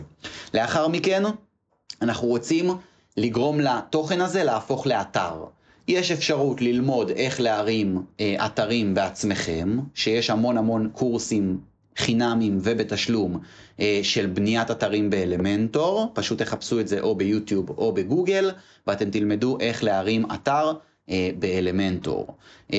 לאחר 0.54 0.88
מכן, 0.88 1.22
אנחנו 2.02 2.28
רוצים 2.28 2.70
לגרום 3.16 3.60
לתוכן 3.60 4.20
הזה 4.20 4.44
להפוך 4.44 4.86
לאתר. 4.86 5.44
יש 5.88 6.10
אפשרות 6.10 6.62
ללמוד 6.62 7.10
איך 7.10 7.40
להרים 7.40 7.98
uh, 7.98 8.20
אתרים 8.46 8.94
בעצמכם, 8.94 9.78
שיש 9.94 10.30
המון 10.30 10.58
המון 10.58 10.90
קורסים 10.92 11.60
חינמים 11.96 12.58
ובתשלום 12.62 13.36
uh, 13.36 13.80
של 14.02 14.26
בניית 14.26 14.70
אתרים 14.70 15.10
באלמנטור, 15.10 16.10
פשוט 16.14 16.42
תחפשו 16.42 16.80
את 16.80 16.88
זה 16.88 17.00
או 17.00 17.14
ביוטיוב 17.14 17.70
או 17.70 17.92
בגוגל, 17.92 18.50
ואתם 18.86 19.10
תלמדו 19.10 19.58
איך 19.60 19.84
להרים 19.84 20.24
אתר 20.34 20.72
uh, 20.72 21.10
באלמנטור. 21.38 22.26
Uh, 22.70 22.74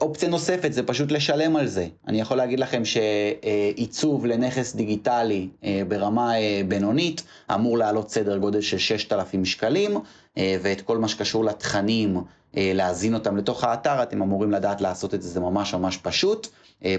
אופציה 0.00 0.28
נוספת 0.28 0.72
זה 0.72 0.82
פשוט 0.82 1.12
לשלם 1.12 1.56
על 1.56 1.66
זה. 1.66 1.86
אני 2.08 2.20
יכול 2.20 2.36
להגיד 2.36 2.60
לכם 2.60 2.82
שעיצוב 2.84 4.26
לנכס 4.26 4.74
דיגיטלי 4.74 5.48
ברמה 5.88 6.32
בינונית 6.68 7.22
אמור 7.54 7.78
לעלות 7.78 8.10
סדר 8.10 8.38
גודל 8.38 8.60
של 8.60 8.78
6,000 8.78 9.44
שקלים, 9.44 9.96
ואת 10.36 10.80
כל 10.80 10.98
מה 10.98 11.08
שקשור 11.08 11.44
לתכנים, 11.44 12.20
להזין 12.54 13.14
אותם 13.14 13.36
לתוך 13.36 13.64
האתר, 13.64 14.02
אתם 14.02 14.22
אמורים 14.22 14.50
לדעת 14.52 14.80
לעשות 14.80 15.14
את 15.14 15.22
זה, 15.22 15.28
זה 15.28 15.40
ממש 15.40 15.74
ממש 15.74 15.96
פשוט. 15.96 16.48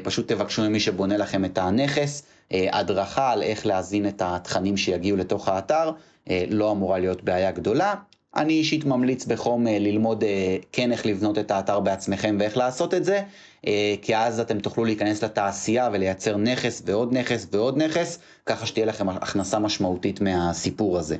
פשוט 0.03 0.31
תבקשו 0.31 0.61
ממי 0.61 0.79
שבונה 0.79 1.17
לכם 1.17 1.45
את 1.45 1.57
הנכס, 1.57 2.23
הדרכה 2.51 3.31
על 3.31 3.43
איך 3.43 3.65
להזין 3.65 4.07
את 4.07 4.21
התכנים 4.25 4.77
שיגיעו 4.77 5.17
לתוך 5.17 5.47
האתר, 5.47 5.91
לא 6.49 6.71
אמורה 6.71 6.99
להיות 6.99 7.23
בעיה 7.23 7.51
גדולה. 7.51 7.93
אני 8.35 8.53
אישית 8.53 8.85
ממליץ 8.85 9.25
בחום 9.25 9.67
אה, 9.67 9.79
ללמוד 9.79 10.23
אה, 10.23 10.57
כן 10.71 10.91
איך 10.91 11.05
לבנות 11.05 11.37
את 11.37 11.51
האתר 11.51 11.79
בעצמכם 11.79 12.37
ואיך 12.39 12.57
לעשות 12.57 12.93
את 12.93 13.05
זה, 13.05 13.21
כי 14.01 14.15
אז 14.15 14.39
אתם 14.39 14.59
תוכלו 14.59 14.85
להיכנס 14.85 15.23
לתעשייה 15.23 15.89
ולייצר 15.93 16.37
נכס 16.37 16.81
ועוד 16.85 17.17
נכס 17.17 17.47
ועוד 17.51 17.77
נכס, 17.77 18.19
ככה 18.45 18.65
שתהיה 18.65 18.85
לכם 18.85 19.09
הכנסה 19.09 19.59
משמעותית 19.59 20.21
מהסיפור 20.21 20.97
הזה. 20.97 21.17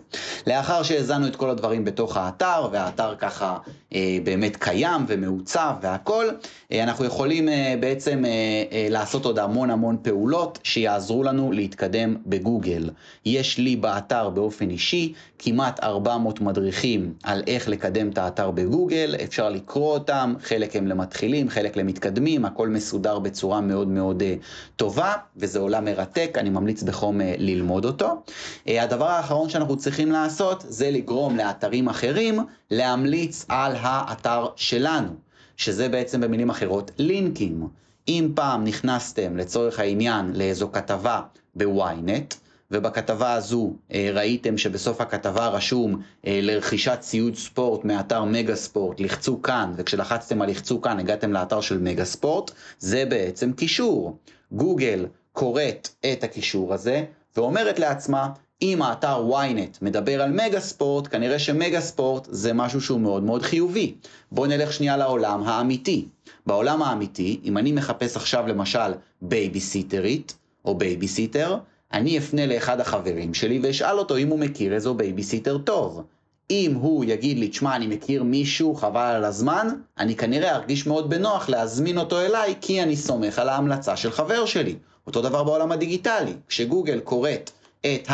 לאחר 0.48 0.84
שהאזנו 0.84 1.28
את 1.28 1.36
כל 1.36 1.50
הדברים 1.50 1.86
בתוך 1.86 2.18
האתר, 2.18 2.68
והאתר 2.72 3.16
ככה 3.16 3.58
אה, 3.96 4.18
באמת 4.24 4.56
קיים 4.56 5.06
ומעוצב 5.08 5.74
והכל, 5.82 6.30
אה, 6.72 6.84
אנחנו 6.84 7.06
יכולים 7.06 7.50
אה, 7.50 7.76
בעצם 7.80 8.26
אה, 8.26 8.32
אה, 8.72 8.88
לעשות 8.90 9.26
עוד 9.26 9.40
המון 9.40 9.70
המון 9.70 9.98
פעולות 10.02 10.60
שיעזרו 10.64 11.24
לנו 11.24 11.52
להתקדם 11.52 12.16
בגוגל. 12.26 12.90
יש 13.26 13.58
לי 13.58 13.76
באתר 13.76 14.30
באופן 14.30 14.70
אישי 14.70 15.14
כמעט 15.40 15.84
400 15.84 16.42
מדריכים 16.42 17.14
על 17.24 17.44
איך 17.48 17.70
לקדם 17.70 18.10
את 18.10 18.18
האתר 18.18 18.52
בגוגל, 18.52 19.16
אפשר 19.24 19.50
לקרוא 19.50 19.94
אותם, 19.94 20.34
חלק 20.42 20.76
הם 20.76 20.88
למתחילים, 20.88 21.50
חלק 21.50 21.78
למתקדמים, 21.78 22.33
הכל 22.46 22.70
מסודר 22.70 23.20
בצורה 23.20 23.62
מאוד 23.62 23.88
מאוד 23.88 24.22
uh, 24.22 24.44
טובה, 24.75 25.13
וזה 25.38 25.60
עולם 25.60 25.86
מרתק, 25.86 26.36
אני 26.38 26.50
ממליץ 26.50 26.84
בחום 26.84 27.22
uh, 27.22 27.24
ללמוד 27.38 27.86
אותו. 27.86 28.24
Uh, 28.66 28.72
הדבר 28.82 29.08
האחרון 29.08 29.50
שאנחנו 29.50 29.78
צריכים 29.78 30.12
לעשות 30.12 30.63
זה 30.68 30.92
לגרום 30.92 31.38
לאתרים 31.38 31.90
אחרים 31.90 32.40
להמליץ 32.72 33.46
על 33.50 33.75
האתר 33.80 34.48
שלנו, 34.56 35.10
שזה 35.58 35.90
בעצם 35.90 36.22
במילים 36.22 36.50
אחרות 36.50 36.92
לינקים. 36.98 37.68
אם 38.08 38.32
פעם 38.36 38.63
נכנסתם 38.63 39.38
לצורך 39.38 39.80
העניין 39.80 40.32
לאיזו 40.36 40.72
כתבה 40.72 41.22
בוויינט, 41.56 42.34
ובכתבה 42.74 43.34
הזו 43.34 43.74
אה, 43.94 44.10
ראיתם 44.13 44.58
שבסוף 44.58 45.01
הכתבה 45.01 45.48
רשום 45.48 46.01
אה, 46.27 46.39
לרכישת 46.42 46.98
ציוד 47.00 47.36
ספורט 47.36 47.86
מאתר 47.86 48.24
מגה 48.24 48.56
ספורט, 48.56 49.00
לחצו 49.00 49.42
כאן, 49.42 49.74
וכשלחצתם 49.77 50.42
על 50.42 50.50
לחצו 50.50 50.82
כאן 50.82 51.00
הגעתם 51.00 51.34
לאתר 51.34 51.62
של 51.62 51.77
מגה 51.77 52.06
ספורט, 52.06 52.51
זה 52.80 53.06
בעצם 53.06 53.53
קישור. 53.53 54.18
גוגל 54.51 55.06
קוראת 55.34 55.89
את 56.12 56.24
הקישור 56.24 56.74
הזה 56.74 57.03
ואומרת 57.36 57.80
לעצמה, 57.80 58.30
אם 58.62 58.82
האתר 58.82 59.30
ynet 59.32 59.77
מדבר 59.82 60.22
על 60.22 60.32
מגה 60.32 60.60
ספורט, 60.60 61.08
כנראה 61.08 61.39
שמגה 61.39 61.82
ספורט 61.82 62.27
זה 62.32 62.53
משהו 62.53 62.82
שהוא 62.82 63.00
מאוד 63.00 63.24
מאוד 63.24 63.42
חיובי. 63.42 63.96
בואו 64.32 64.48
נלך 64.48 64.74
שנייה 64.74 64.98
לעולם 64.98 65.44
האמיתי. 65.44 66.08
בעולם 66.46 66.82
האמיתי, 66.82 67.39
אם 67.44 67.58
אני 67.58 67.72
מחפש 67.72 68.15
עכשיו 68.15 68.48
למשל 68.48 68.94
בייביסיטרית 69.22 70.36
או 70.65 70.77
בייביסיטר, 70.77 71.58
אני 71.94 72.18
אפנה 72.18 72.46
לאחד 72.46 72.80
החברים 72.80 73.34
שלי 73.34 73.60
ואשאל 73.64 74.00
אותו 74.00 74.18
אם 74.18 74.28
הוא 74.28 74.40
מכיר 74.40 74.74
איזו 74.74 74.94
בייביסיטר 74.94 75.58
טוב. 75.58 76.04
אם 76.52 76.74
הוא 76.82 77.06
יגיד 77.06 77.40
לי, 77.40 77.48
תשמע, 77.48 77.76
אני 77.76 77.88
מכיר 77.88 78.24
מישהו, 78.24 78.76
חבל 78.76 79.02
על 79.02 79.26
הזמן, 79.26 79.68
אני 79.98 80.16
כנראה 80.16 80.56
ארגיש 80.56 80.88
מאוד 80.88 81.10
בנוח 81.10 81.50
להזמין 81.50 81.98
אותו 81.98 82.22
אליי, 82.22 82.56
כי 82.62 82.84
אני 82.84 82.96
סומך 82.96 83.40
על 83.40 83.50
ההמלצה 83.50 83.98
של 83.98 84.12
חבר 84.12 84.46
שלי. 84.46 84.76
אותו 85.08 85.22
דבר 85.22 85.44
בעולם 85.44 85.72
הדיגיטלי. 85.72 86.34
כשגוגל 86.48 87.00
קוראת 87.00 87.52
את 87.86 88.08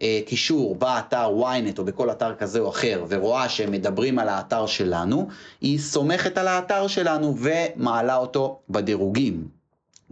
הקישור 0.00 0.74
באתר 0.74 1.30
ynet 1.40 1.78
או 1.78 1.84
בכל 1.84 2.10
אתר 2.10 2.34
כזה 2.34 2.60
או 2.60 2.68
אחר, 2.68 3.04
ורואה 3.08 3.48
שהם 3.48 3.72
מדברים 3.72 4.18
על 4.18 4.28
האתר 4.28 4.66
שלנו, 4.66 5.28
היא 5.60 5.78
סומכת 5.78 6.38
על 6.38 6.48
האתר 6.48 6.86
שלנו 6.86 7.34
ומעלה 7.38 8.16
אותו 8.16 8.58
בדירוגים. 8.70 9.57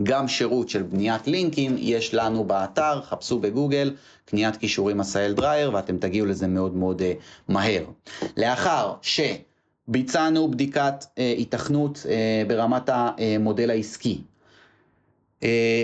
גם 0.02 0.28
שירות 0.28 0.68
של 0.68 0.82
בניית 0.82 1.26
לינקים 1.26 1.76
יש 1.78 2.14
לנו 2.14 2.44
באתר, 2.44 3.02
חפשו 3.02 3.38
בגוגל, 3.38 3.94
קניית 4.24 4.56
כישורים 4.56 5.00
עשהאל 5.00 5.32
דרייר 5.32 5.74
ואתם 5.74 5.98
תגיעו 5.98 6.26
לזה 6.26 6.46
מאוד 6.46 6.74
מאוד 6.76 7.02
uh, 7.02 7.04
מהר. 7.52 7.84
לאחר 8.36 8.94
שביצענו 9.02 10.50
בדיקת 10.50 11.04
uh, 11.04 11.20
התכנות 11.38 11.96
uh, 12.02 12.48
ברמת 12.48 12.90
המודל 12.92 13.70
העסקי, 13.70 14.20
אה, 14.20 14.35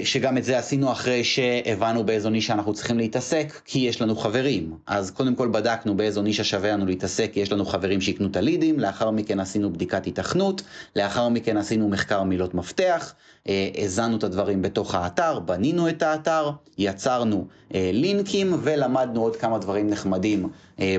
שגם 0.04 0.38
את 0.38 0.44
זה 0.44 0.58
עשינו 0.58 0.92
אחרי 0.92 1.24
שהבנו 1.24 2.06
באיזו 2.06 2.30
נישה 2.30 2.52
אנחנו 2.52 2.74
צריכים 2.74 2.98
להתעסק, 2.98 3.60
כי 3.64 3.78
יש 3.78 4.02
לנו 4.02 4.16
חברים. 4.16 4.76
אז 4.86 5.10
קודם 5.10 5.34
כל 5.34 5.48
בדקנו 5.48 5.96
באיזו 5.96 6.22
נישה 6.22 6.44
שווה 6.44 6.72
לנו 6.72 6.86
להתעסק, 6.86 7.30
כי 7.32 7.40
יש 7.40 7.52
לנו 7.52 7.64
חברים 7.64 8.00
שיקנו 8.00 8.26
את 8.26 8.36
הלידים, 8.36 8.80
לאחר 8.80 9.10
מכן 9.10 9.40
עשינו 9.40 9.72
בדיקת 9.72 10.06
התכנות, 10.06 10.62
לאחר 10.96 11.28
מכן 11.28 11.56
עשינו 11.56 11.88
מחקר 11.88 12.22
מילות 12.22 12.54
מפתח, 12.54 13.14
אה, 13.48 13.68
האזנו 13.78 14.16
את 14.16 14.24
הדברים 14.24 14.62
בתוך 14.62 14.94
האתר, 14.94 15.38
בנינו 15.38 15.88
את 15.88 16.02
האתר, 16.02 16.50
יצרנו 16.78 17.46
אה, 17.74 17.90
לינקים 17.92 18.52
ולמדנו 18.62 19.22
עוד 19.22 19.36
כמה 19.36 19.58
דברים 19.58 19.90
נחמדים 19.90 20.48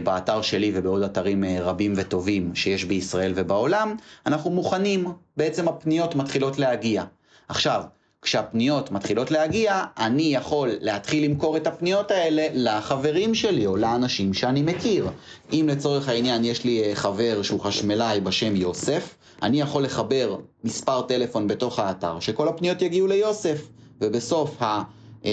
באתר 0.03 0.41
שלי 0.41 0.71
ובעוד 0.75 1.03
אתרים 1.03 1.43
רבים 1.59 1.93
וטובים 1.95 2.55
שיש 2.55 2.85
בישראל 2.85 3.33
ובעולם. 3.35 3.95
אנחנו 4.25 4.51
מוכנים, 4.51 5.05
בעצם 5.37 5.67
הפניות 5.67 6.15
מתחילות 6.15 6.59
להגיע. 6.59 7.03
עכשיו, 7.47 7.83
כשהפניות 8.23 8.91
מתחילות 8.91 9.31
להגיע, 9.31 9.83
אני 9.97 10.35
יכול 10.35 10.69
להתחיל 10.81 11.23
למכור 11.25 11.57
את 11.57 11.67
הפניות 11.67 12.11
האלה 12.11 12.47
לחברים 12.53 13.35
שלי 13.35 13.65
או 13.65 13.77
לאנשים 13.77 14.33
שאני 14.33 14.61
מכיר. 14.61 15.09
אם 15.53 15.65
לצורך 15.71 16.09
העניין 16.09 16.45
יש 16.45 16.63
לי 16.63 16.83
אה, 16.83 16.95
חבר 16.95 17.41
שהוא 17.41 17.59
חשמלאי 17.59 18.19
בשם 18.19 18.55
יוסף, 18.55 19.15
אני 19.41 19.61
יכול 19.61 19.83
לחבר 19.83 20.35
מספר 20.63 21.01
טלפון 21.01 21.47
בתוך 21.47 21.79
האתר 21.79 22.19
שכל 22.19 22.47
הפניות 22.47 22.81
יגיעו 22.81 23.07
ליוסף, 23.07 23.61
ובסוף 24.01 24.61
ה... 24.61 24.81
Uh, 25.23 25.25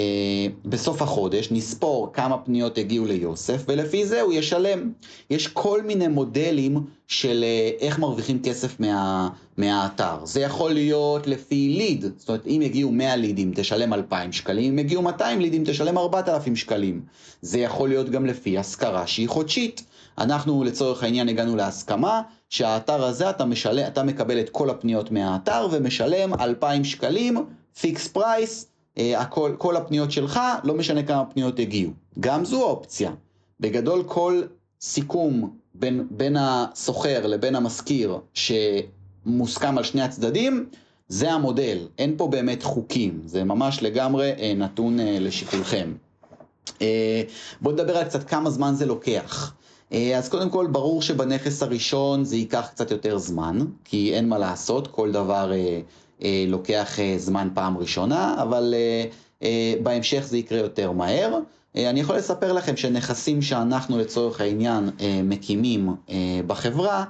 בסוף 0.64 1.03
החודש 1.03 1.48
נספור 1.50 2.11
כמה 2.12 2.38
פניות 2.38 2.79
הגיעו 2.79 3.07
ליוסף 3.07 3.64
ולפי 3.68 4.07
זה 4.07 4.20
הוא 4.20 4.33
ישלם. 4.33 4.92
יש 5.31 5.48
כל 5.48 5.83
מיני 5.83 6.09
מודלים 6.09 6.85
של 7.09 7.44
uh, 7.44 7.83
איך 7.83 7.98
מרוויחים 7.98 8.42
כסף 8.42 8.81
מה, 8.81 9.29
מהאתר. 9.57 10.24
זה 10.24 10.40
יכול 10.40 10.72
להיות 10.72 11.26
לפי 11.26 11.68
ליד, 11.68 12.05
זאת 12.16 12.29
אומרת 12.29 12.46
אם 12.46 12.61
יגיעו 12.62 12.92
100 12.92 13.16
לידים 13.16 13.53
תשלם 13.55 13.92
2,000 13.92 14.33
שקלים, 14.33 14.72
אם 14.72 14.79
יגיעו 14.79 15.03
200 15.03 15.40
לידים 15.40 15.62
תשלם 15.66 15.98
4,000 15.98 16.57
שקלים. 16.57 17.03
זה 17.42 17.59
יכול 17.59 17.88
להיות 17.88 18.11
גם 18.11 18.26
לפי 18.26 18.59
השכרה 18.59 19.07
שהיא 19.07 19.29
חודשית. 19.29 19.85
אנחנו 20.18 20.64
לצורך 20.64 21.03
העניין 21.03 21.29
הגענו 21.29 21.57
להסכמה 21.57 22.22
שהאתר 22.50 23.05
הזה 23.05 23.31
אתה, 23.31 23.44
משלם, 23.44 23.87
אתה 23.87 24.03
מקבל 24.03 24.40
את 24.40 24.50
כל 24.50 24.70
הפניות 24.70 25.11
מהאתר 25.11 25.68
ומשלם 25.70 26.35
2,000 26.35 26.85
שקלים, 26.85 27.37
fix 27.81 28.09
price, 28.09 28.64
אה, 28.64 28.69
הכל, 28.96 29.55
כל 29.59 29.76
הפניות 29.76 30.11
שלך, 30.11 30.40
לא 30.64 30.74
משנה 30.74 31.03
כמה 31.03 31.24
פניות 31.24 31.59
הגיעו. 31.59 31.92
גם 32.20 32.44
זו 32.44 32.62
אופציה. 32.62 33.12
בגדול 33.61 34.03
כל 34.07 34.42
סיכום 34.81 35.57
בין, 35.74 36.07
בין 36.11 36.37
הסוחר 36.38 37.26
לבין 37.26 37.55
המשכיר 37.55 38.18
שמוסכם 38.35 39.79
על 39.79 39.85
שני 39.85 40.03
הצדדים, 40.03 40.66
זה 41.09 41.33
המודל. 41.33 41.79
אין 41.98 42.14
פה 42.16 42.26
באמת 42.29 42.62
חוקים, 42.62 43.22
זה 43.24 43.44
ממש 43.44 43.83
לגמרי 43.83 44.33
אה, 44.38 44.53
נתון 44.57 45.00
אה, 45.00 45.16
לשיקולכם. 45.20 45.92
בואו 47.61 47.74
נדבר 47.74 47.96
על 47.96 48.05
קצת 48.05 48.29
כמה 48.29 48.50
זמן 48.50 48.74
זה 48.74 48.87
לוקח. 48.87 49.55
אז 50.16 50.29
קודם 50.29 50.50
כל, 50.50 50.66
ברור 50.66 51.03
שבנכס 51.03 51.62
הראשון 51.62 52.24
זה 52.24 52.37
ייקח 52.37 52.68
קצת 52.70 52.90
יותר 52.90 53.18
זמן, 53.18 53.59
כי 53.85 54.14
אין 54.14 54.29
מה 54.29 54.38
לעשות, 54.38 54.88
כל 54.88 55.12
דבר 55.12 55.53
אה, 55.53 55.81
לוקח 56.48 57.00
אה, 57.00 57.14
זמן 57.18 57.48
פעם 57.54 57.78
ראשונה, 57.78 58.42
אבל 58.42 58.74
אה, 59.42 59.74
בהמשך 59.83 60.20
זה 60.20 60.38
יקרה 60.38 60.59
יותר 60.59 60.92
מהר. 60.92 61.38
אני 61.76 62.00
יכול 62.00 62.16
לספר 62.16 62.52
לכם 62.52 62.76
שנכסים 62.76 63.42
שאנחנו 63.42 63.98
לצורך 63.98 64.40
העניין 64.40 64.90
מקימים 65.24 65.94
בחברה, 66.46 67.04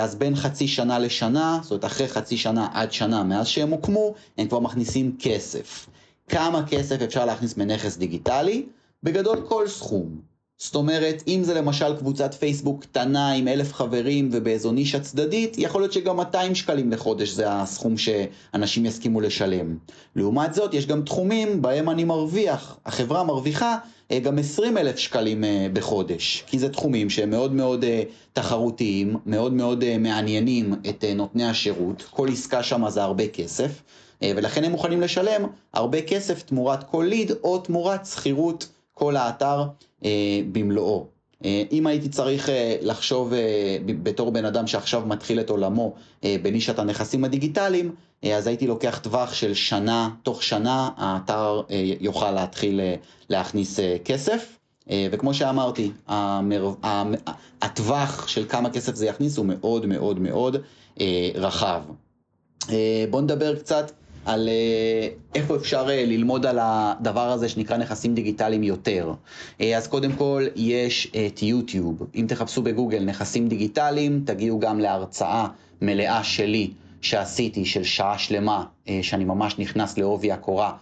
אז 0.00 0.14
בין 0.14 0.36
חצי 0.36 0.68
שנה 0.68 0.98
לשנה, 0.98 1.58
זאת 1.62 1.70
אומרת 1.70 1.84
אחרי 1.84 2.08
חצי 2.08 2.36
שנה 2.36 2.68
עד 2.72 2.92
שנה 2.92 3.22
מאז 3.22 3.46
שהם 3.46 3.70
הוקמו, 3.70 4.14
הם 4.38 4.48
כבר 4.48 4.60
מכניסים 4.60 5.16
כסף. 5.18 5.86
כמה 6.28 6.66
כסף 6.66 7.02
אפשר 7.02 7.24
להכניס 7.24 7.56
מנכס 7.56 7.96
דיגיטלי? 7.96 8.66
בגדול 9.02 9.46
כל 9.48 9.68
סכום. 9.68 10.35
זאת 10.58 10.74
אומרת, 10.74 11.22
אם 11.28 11.40
זה 11.44 11.54
למשל 11.54 11.96
קבוצת 11.96 12.34
פייסבוק 12.34 12.82
קטנה 12.82 13.32
עם 13.32 13.48
אלף 13.48 13.72
חברים 13.72 14.28
ובאיזו 14.32 14.72
נישה 14.72 15.00
צדדית, 15.00 15.58
יכול 15.58 15.80
להיות 15.80 15.92
שגם 15.92 16.16
200 16.16 16.54
שקלים 16.54 16.90
לחודש 16.90 17.28
זה 17.28 17.44
הסכום 17.52 17.94
שאנשים 17.98 18.86
יסכימו 18.86 19.20
לשלם. 19.20 19.76
לעומת 20.16 20.54
זאת, 20.54 20.74
יש 20.74 20.86
גם 20.86 21.02
תחומים 21.02 21.62
בהם 21.62 21.90
אני 21.90 22.04
מרוויח, 22.04 22.78
החברה 22.86 23.24
מרוויחה 23.24 23.78
גם 24.22 24.38
20 24.38 24.78
אלף 24.78 24.98
שקלים 24.98 25.44
בחודש, 25.72 26.44
כי 26.46 26.58
זה 26.58 26.68
תחומים 26.68 27.10
שהם 27.10 27.30
מאוד 27.30 27.52
מאוד 27.52 27.84
תחרותיים, 28.32 29.16
מאוד 29.26 29.52
מאוד 29.52 29.96
מעניינים 29.98 30.74
את 30.88 31.04
נותני 31.16 31.44
השירות, 31.44 32.02
כל 32.10 32.28
עסקה 32.32 32.62
שם 32.62 32.90
זה 32.90 33.02
הרבה 33.02 33.28
כסף, 33.28 33.82
ולכן 34.22 34.64
הם 34.64 34.72
מוכנים 34.72 35.00
לשלם 35.00 35.46
הרבה 35.74 36.02
כסף 36.02 36.42
תמורת 36.42 36.90
כל 36.90 37.06
ליד 37.08 37.32
או 37.44 37.58
תמורת 37.58 38.06
שכירות 38.06 38.68
כל 38.98 39.16
האתר 39.16 39.64
במלואו. 40.52 41.06
אה, 41.44 41.62
אם 41.72 41.86
הייתי 41.86 42.08
צריך 42.08 42.48
אה, 42.48 42.76
לחשוב 42.80 43.32
אה, 43.32 43.78
בתור 43.86 44.30
בן 44.30 44.44
אדם 44.44 44.66
שעכשיו 44.66 45.02
מתחיל 45.06 45.40
את 45.40 45.50
עולמו 45.50 45.94
בנישת 46.42 46.78
הנכסים 46.78 47.24
הדיגיטליים, 47.24 47.94
אז 48.36 48.46
הייתי 48.46 48.66
לוקח 48.66 48.98
טווח 49.02 49.34
של 49.34 49.54
שנה, 49.54 50.10
תוך 50.22 50.42
שנה 50.42 50.90
האתר 50.96 51.62
יוכל 52.00 52.30
להתחיל 52.30 52.80
להכניס 53.28 53.78
כסף. 54.04 54.58
וכמו 55.12 55.34
שאמרתי, 55.34 55.90
הטווח 57.62 58.28
של 58.28 58.48
כמה 58.48 58.70
כסף 58.70 58.94
זה 58.94 59.06
יכניס 59.06 59.36
הוא 59.36 59.46
מאוד 59.46 59.86
מאוד 59.86 60.18
מאוד 60.18 60.56
רחב. 61.34 61.82
בואו 63.10 63.22
נדבר 63.22 63.56
קצת 63.56 63.92
על 64.26 64.48
אה, 64.48 65.08
איפה 65.34 65.56
אפשר 65.56 65.86
אה, 65.90 66.04
ללמוד 66.06 66.46
על 66.46 66.58
הדבר 66.60 67.32
הזה 67.32 67.48
שנקרא 67.48 67.76
נכסים 67.76 68.14
דיגיטליים 68.14 68.62
יותר. 68.62 69.12
אה, 69.60 69.76
אז 69.76 69.86
קודם 69.86 70.12
כל 70.12 70.46
יש 70.56 71.12
את 71.26 71.42
יוטיוב. 71.42 72.02
אם 72.14 72.24
תחפשו 72.28 72.62
בגוגל 72.62 73.04
נכסים 73.04 73.48
דיגיטליים, 73.48 74.22
תגיעו 74.26 74.58
גם 74.58 74.80
להרצאה 74.80 75.46
מלאה 75.82 76.24
שלי 76.24 76.70
שעשיתי 77.00 77.64
של 77.64 77.84
שעה 77.84 78.18
שלמה, 78.18 78.64
שאני 79.02 79.24
ממש 79.24 79.58
נכנס 79.58 79.98
לעובי 79.98 80.32
הקורה. 80.32 80.72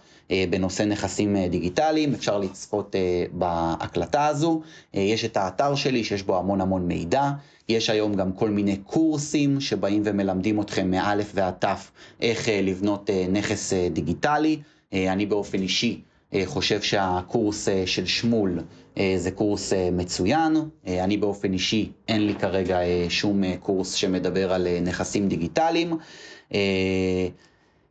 בנושא 0.49 0.83
נכסים 0.83 1.37
דיגיטליים, 1.49 2.13
אפשר 2.13 2.37
לצפות 2.37 2.95
בהקלטה 3.31 4.25
הזו. 4.25 4.61
יש 4.93 5.25
את 5.25 5.37
האתר 5.37 5.75
שלי 5.75 6.03
שיש 6.03 6.23
בו 6.23 6.37
המון 6.37 6.61
המון 6.61 6.87
מידע. 6.87 7.31
יש 7.69 7.89
היום 7.89 8.13
גם 8.13 8.31
כל 8.31 8.49
מיני 8.49 8.77
קורסים 8.77 9.61
שבאים 9.61 10.01
ומלמדים 10.05 10.61
אתכם 10.61 10.91
מאלף 10.91 11.31
ועד 11.35 11.53
תף 11.59 11.91
איך 12.21 12.49
אה, 12.49 12.61
לבנות 12.61 13.09
אה, 13.09 13.25
נכס 13.29 13.73
אה, 13.73 13.87
דיגיטלי. 13.93 14.59
אני 14.93 15.25
באופן 15.25 15.61
אישי 15.61 16.01
חושב 16.45 16.81
שהקורס 16.81 17.67
של 17.85 18.05
שמול 18.05 18.59
זה 19.15 19.31
קורס 19.31 19.73
מצוין. 19.91 20.55
אני 20.87 21.17
באופן 21.17 21.53
אישי, 21.53 21.89
אין 22.07 22.25
לי 22.25 22.35
כרגע 22.35 22.79
שום 23.09 23.57
קורס 23.57 23.93
שמדבר 23.93 24.53
על 24.53 24.67
נכסים 24.81 25.27
דיגיטליים. 25.27 25.97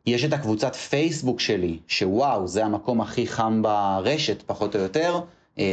יש 0.05 0.25
את 0.25 0.33
הקבוצת 0.33 0.75
פייסבוק 0.75 1.39
שלי, 1.39 1.77
שוואו, 1.87 2.47
זה 2.47 2.65
המקום 2.65 3.01
הכי 3.01 3.27
חם 3.27 3.61
ברשת, 3.61 4.41
פחות 4.45 4.75
או 4.75 4.81
יותר. 4.81 5.19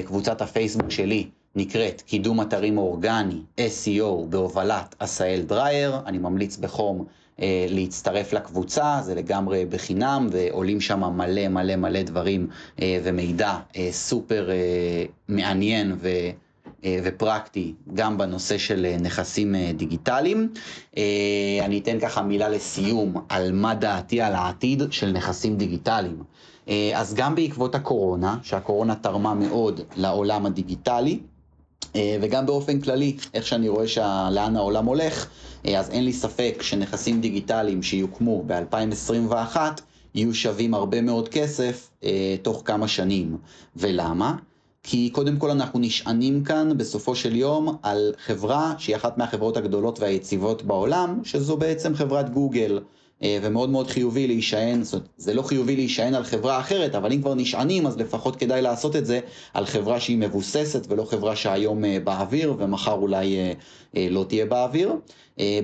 קבוצת 0.05 0.41
הפייסבוק 0.43 0.91
שלי 0.91 1.27
נקראת 1.57 2.01
קידום 2.01 2.41
אתרים 2.41 2.79
אורגני, 2.79 3.41
SEO, 3.59 4.27
בהובלת 4.29 4.95
עשהאל 4.99 5.43
דרייר. 5.43 5.97
אני 6.07 6.19
ממליץ 6.19 6.57
בחום 6.57 7.05
אה, 7.41 7.67
להצטרף 7.69 8.33
לקבוצה, 8.33 9.01
זה 9.05 9.15
לגמרי 9.15 9.65
בחינם, 9.65 10.29
ועולים 10.31 10.81
שם 10.81 11.01
מלא 11.17 11.49
מלא 11.49 11.77
מלא 11.77 12.03
דברים 12.03 12.47
אה, 12.83 12.99
ומידע 13.05 13.59
אה, 13.77 13.88
סופר 13.93 14.51
אה, 14.51 14.57
מעניין 15.29 15.97
ו... 16.01 16.09
אה, 16.85 16.99
ופרקטי 17.05 17.75
גם 17.95 18.19
בנושא 18.19 18.59
של 18.59 18.87
אה, 18.87 18.97
נכסים 19.01 19.55
אה, 19.55 19.71
דיגיטליים. 19.77 20.49
אני 21.65 21.79
אתן 21.79 22.01
ככה 22.01 22.23
מילה 22.23 22.49
לסיום 22.49 23.15
על 23.29 23.53
מה 23.53 23.75
דעתי 23.75 24.21
על 24.21 24.35
העתיד 24.35 24.83
של 24.91 25.12
נכסים 25.12 25.57
דיגיטליים. 25.57 26.23
אז 26.95 27.15
גם 27.15 27.35
בעקבות 27.35 27.75
הקורונה, 27.75 28.37
שהקורונה 28.43 28.95
תרמה 28.95 29.35
מאוד 29.35 29.81
לעולם 29.97 30.47
הדיגיטלי, 30.47 31.21
וגם 31.97 32.47
באופן 32.47 32.81
כללי, 32.81 33.16
איך 33.35 33.47
שאני 33.47 33.68
רואה 33.68 33.85
לאן 34.31 34.57
העולם 34.57 34.85
הולך, 34.87 35.27
אה, 35.66 35.81
אז 35.81 35.90
אין 35.90 36.05
לי 36.05 36.12
ספק 36.12 36.59
שנכסים 36.61 37.21
דיגיטליים 37.21 37.83
שיוקמו 37.83 38.45
ב-2021 38.47 39.57
יהיו 40.14 40.35
שווים 40.35 40.75
הרבה 40.75 41.01
מאוד 41.01 41.29
כסף 41.29 41.90
אה, 42.05 42.37
תוך 42.42 42.62
כמה 42.64 42.88
שנים. 42.88 43.37
ולמה? 43.77 44.37
כי 44.83 45.11
קודם 45.11 45.37
כל 45.37 45.51
אנחנו 45.51 45.81
נשענים 45.81 46.45
כאן 46.45 46.79
בסופו 46.79 47.14
של 47.16 47.37
יום 47.37 47.77
על 47.83 48.14
חברה 48.27 48.75
שהיא 48.79 48.97
אחת 48.97 49.18
מהחברות 49.18 49.57
הגדולות 49.57 50.01
והיציבות 50.01 50.62
בעולם, 50.62 51.21
שזו 51.25 51.57
בעצם 51.57 51.95
חברת 51.95 52.31
גוגל. 52.31 52.81
אה, 53.23 53.39
ומאוד 53.43 53.71
מאוד 53.71 53.91
חיובי 53.91 54.27
להישען, 54.27 54.83
זאת 54.83 54.95
אומרת, 54.95 55.09
זה 55.17 55.35
לא 55.35 55.43
חיובי 55.43 55.77
להישען 55.77 56.15
על 56.15 56.25
חברה 56.25 56.61
אחרת, 56.61 56.95
אבל 56.95 57.13
אם 57.13 57.21
כבר 57.21 57.35
נשענים, 57.35 57.87
אז 57.87 57.97
לפחות 57.97 58.37
כדאי 58.37 58.63
לעשות 58.63 58.97
את 58.97 59.07
זה 59.07 59.21
על 59.55 59.67
חברה 59.67 60.01
שהיא 60.01 60.19
מבוססת, 60.19 60.87
ולא 60.89 61.05
חברה 61.05 61.37
שהיום 61.37 61.85
אה, 61.85 61.99
באוויר, 62.05 62.55
ומחר 62.59 62.93
אולי 62.93 63.39
אה, 63.97 64.07
לא 64.11 64.25
תהיה 64.29 64.47
באוויר. 64.47 64.93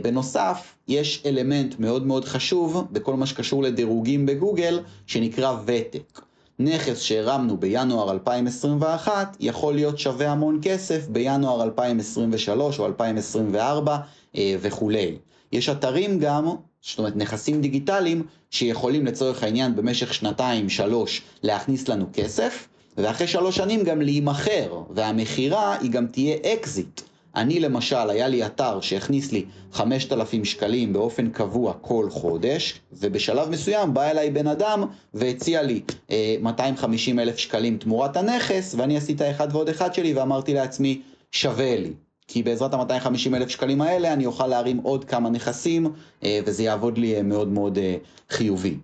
בנוסף, 0.03 0.75
יש 0.89 1.23
אלמנט 1.27 1.75
מאוד 1.79 2.07
מאוד 2.07 2.25
חשוב 2.25 2.85
בכל 2.93 3.15
מה 3.15 3.27
שקשור 3.27 3.63
לדירוגים 3.63 4.27
בגוגל, 4.27 4.81
שנקרא 5.07 5.57
ותק. 5.65 6.21
נכס 6.59 7.01
שהרמנו 7.01 7.57
בינואר 7.57 8.11
2021 8.11 9.37
יכול 9.41 9.75
להיות 9.75 9.99
שווה 9.99 10.31
המון 10.33 10.59
כסף 10.63 11.07
בינואר 11.09 11.63
2023 11.63 12.79
או 12.79 12.87
2024 12.87 13.97
וכולי. 14.37 15.17
יש 15.53 15.69
אתרים 15.69 16.19
גם 16.19 16.49
זאת 16.89 16.99
אומרת 16.99 17.17
נכסים 17.17 17.61
דיגיטליים 17.61 18.23
שיכולים 18.51 19.07
לצורך 19.07 19.43
העניין 19.43 19.77
במשך 19.77 20.15
שנתיים, 20.15 20.69
שלוש, 20.69 21.23
להכניס 21.43 21.89
לנו 21.89 22.07
כסף, 22.13 22.69
ואחרי 22.97 23.27
שלוש 23.27 23.57
שנים 23.57 23.85
גם 23.85 24.03
להימכר, 24.03 24.83
והמכירה 24.91 25.79
היא 25.81 25.91
גם 25.91 26.07
תהיה 26.07 26.37
אקזיט. 26.53 27.01
אני 27.37 27.61
למשל, 27.61 28.11
היה 28.11 28.29
לי 28.29 28.47
אתר 28.47 28.81
שהכניס 28.81 29.33
לי 29.33 29.45
5,000 29.73 30.45
שקלים 30.45 30.93
באופן 30.93 31.31
קבוע 31.31 31.73
כל 31.81 32.07
חודש, 32.11 32.81
ובשלב 32.93 33.49
מסוים 33.49 33.95
בא 33.95 34.11
אליי 34.11 34.31
בן 34.31 34.47
אדם 34.47 34.85
והציע 35.15 35.63
לי 35.63 35.81
אה, 36.11 36.37
250 36.41 37.19
אלף 37.19 37.39
שקלים 37.39 37.77
תמורת 37.77 38.17
הנכס, 38.17 38.75
ואני 38.79 38.97
עשיתי 38.97 39.25
האחד 39.25 39.49
ועוד 39.53 39.69
אחד 39.69 39.95
שלי 39.95 40.15
ואמרתי 40.15 40.55
לעצמי, 40.55 41.01
שווה 41.33 41.77
לי. 41.77 41.93
כי 42.29 42.43
בעזרת 42.43 42.75
ה-250 42.75 43.37
אלף 43.37 43.49
שקלים 43.49 43.81
האלה 43.81 44.13
אני 44.13 44.27
אוכל 44.27 44.47
להרים 44.47 44.77
עוד 44.77 45.05
כמה 45.05 45.31
נכסים 45.31 45.93
אה, 46.25 46.41
וזה 46.45 46.63
יעבוד 46.63 46.99
לי 46.99 47.17
אה, 47.17 47.23
מאוד 47.23 47.49
מאוד 47.49 47.79
אה, 47.79 47.97
חיובי. 48.31 48.77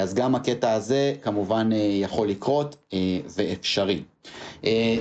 אז 0.00 0.14
גם 0.14 0.34
הקטע 0.34 0.72
הזה 0.72 1.14
כמובן 1.22 1.70
יכול 2.00 2.28
לקרות 2.28 2.76
ואפשרי. 3.36 4.02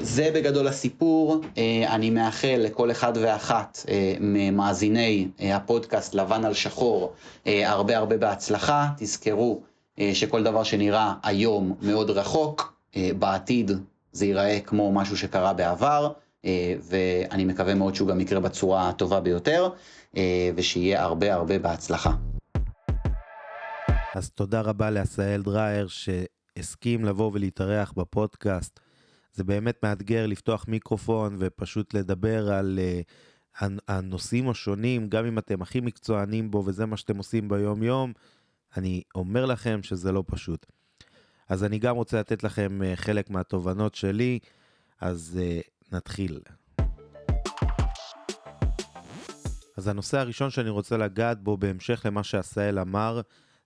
זה 0.01 0.31
בגדול 0.35 0.67
הסיפור, 0.67 1.41
אני 1.87 2.09
מאחל 2.09 2.55
לכל 2.57 2.91
אחד 2.91 3.13
ואחת 3.15 3.85
ממאזיני 4.19 5.27
הפודקאסט 5.39 6.13
לבן 6.15 6.45
על 6.45 6.53
שחור 6.53 7.13
הרבה 7.45 7.97
הרבה 7.97 8.17
בהצלחה, 8.17 8.87
תזכרו 8.97 9.61
שכל 10.13 10.43
דבר 10.43 10.63
שנראה 10.63 11.13
היום 11.23 11.75
מאוד 11.81 12.09
רחוק, 12.09 12.73
בעתיד 13.19 13.71
זה 14.11 14.25
ייראה 14.25 14.59
כמו 14.59 14.91
משהו 14.91 15.17
שקרה 15.17 15.53
בעבר. 15.53 16.11
אה, 16.45 16.75
ואני 16.89 17.45
מקווה 17.45 17.75
מאוד 17.75 17.95
שהוא 17.95 18.07
גם 18.07 18.19
יקרה 18.19 18.39
בצורה 18.39 18.89
הטובה 18.89 19.19
ביותר, 19.19 19.69
אה, 20.17 20.51
ושיהיה 20.55 21.03
הרבה 21.03 21.33
הרבה 21.33 21.59
בהצלחה. 21.59 22.13
אז 24.15 24.29
תודה 24.29 24.61
רבה 24.61 24.89
לעשהאל 24.89 25.41
דרייר 25.41 25.87
שהסכים 25.87 27.05
לבוא 27.05 27.31
ולהתארח 27.33 27.91
בפודקאסט. 27.91 28.79
זה 29.33 29.43
באמת 29.43 29.83
מאתגר 29.83 30.25
לפתוח 30.25 30.65
מיקרופון 30.67 31.35
ופשוט 31.39 31.93
לדבר 31.93 32.51
על 32.51 32.79
uh, 32.79 33.65
הנושאים 33.87 34.49
השונים, 34.49 35.09
גם 35.09 35.25
אם 35.25 35.37
אתם 35.37 35.61
הכי 35.61 35.79
מקצוענים 35.79 36.51
בו 36.51 36.63
וזה 36.65 36.85
מה 36.85 36.97
שאתם 36.97 37.17
עושים 37.17 37.49
ביום 37.49 37.83
יום, 37.83 38.13
אני 38.77 39.01
אומר 39.15 39.45
לכם 39.45 39.79
שזה 39.83 40.11
לא 40.11 40.23
פשוט. 40.27 40.65
אז 41.49 41.63
אני 41.63 41.79
גם 41.79 41.95
רוצה 41.95 42.19
לתת 42.19 42.43
לכם 42.43 42.81
uh, 42.81 42.95
חלק 42.95 43.29
מהתובנות 43.29 43.95
שלי, 43.95 44.39
אז 45.01 45.39
uh, 45.39 45.69
נתחיל. 45.91 46.39
אז 49.77 49.87
הנושא 49.87 50.17
הראשון 50.17 50.49
שאני 50.49 50.69
רוצה 50.69 50.97
לגעת 50.97 51.43
בו 51.43 51.57
בהמשך 51.57 52.01
למה 52.05 52.23
שעשהאל 52.23 52.79
אמר, 52.79 53.21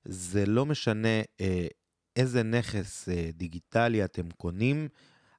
זה 0.05 0.45
לא 0.45 0.65
משנה 0.65 1.21
אה, 1.41 1.67
איזה 2.15 2.43
נכס 2.43 3.09
אה, 3.09 3.29
דיגיטלי 3.33 4.05
אתם 4.05 4.29
קונים, 4.37 4.87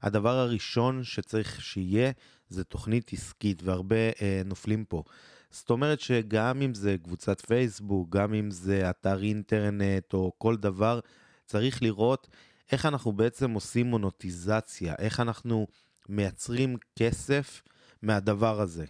הדבר 0.02 0.36
הראשון 0.38 1.04
שצריך 1.04 1.60
שיהיה 1.62 2.12
זה 2.48 2.64
תוכנית 2.64 3.12
עסקית, 3.12 3.62
והרבה 3.62 3.96
אה, 4.22 4.42
נופלים 4.44 4.84
פה. 4.84 5.02
זאת 5.50 5.70
אומרת 5.70 6.00
שגם 6.00 6.62
אם 6.62 6.74
זה 6.74 6.96
קבוצת 7.02 7.40
פייסבוק, 7.40 8.16
גם 8.16 8.34
אם 8.34 8.50
זה 8.50 8.90
אתר 8.90 9.22
אינטרנט 9.22 10.14
או 10.14 10.32
כל 10.38 10.56
דבר, 10.56 11.00
צריך 11.46 11.82
לראות 11.82 12.28
איך 12.72 12.86
אנחנו 12.86 13.12
בעצם 13.12 13.50
עושים 13.50 13.86
מונוטיזציה, 13.86 14.94
איך 14.98 15.20
אנחנו 15.20 15.66
מייצרים 16.08 16.76
כסף 16.98 17.62
מהדבר 18.02 18.60
הזה. 18.60 18.84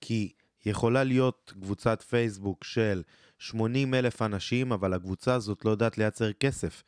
כי 0.00 0.32
יכולה 0.66 1.04
להיות 1.04 1.52
קבוצת 1.60 2.02
פייסבוק 2.02 2.64
של 2.64 3.02
80 3.38 3.94
אלף 3.94 4.22
אנשים, 4.22 4.72
אבל 4.72 4.94
הקבוצה 4.94 5.34
הזאת 5.34 5.64
לא 5.64 5.70
יודעת 5.70 5.98
לייצר 5.98 6.32
כסף. 6.32 6.82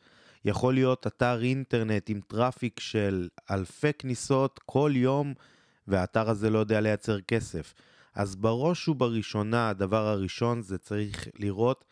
יכול 0.45 0.75
להיות 0.75 1.07
אתר 1.07 1.43
אינטרנט 1.43 2.11
עם 2.11 2.21
traffic 2.29 2.81
של 2.81 3.29
אלפי 3.51 3.93
כניסות 3.93 4.61
כל 4.67 4.93
יום, 4.95 5.35
והאתר 5.89 6.31
הזה 6.31 6.51
לא 6.51 6.59
יודע 6.59 6.81
לייצר 6.81 7.21
כסף. 7.21 7.75
אז 8.15 8.37
בראש 8.37 8.89
ובראשונה, 8.89 9.69
הדבר 9.69 10.07
הראשון 10.07 10.63
זה 10.63 10.79
צריך 10.79 11.29
לראות 11.39 11.85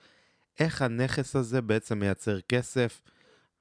איך 0.60 0.82
הנכס 0.82 1.36
הזה 1.36 1.62
בעצם 1.62 1.98
מייצר 1.98 2.40
כסף, 2.40 3.02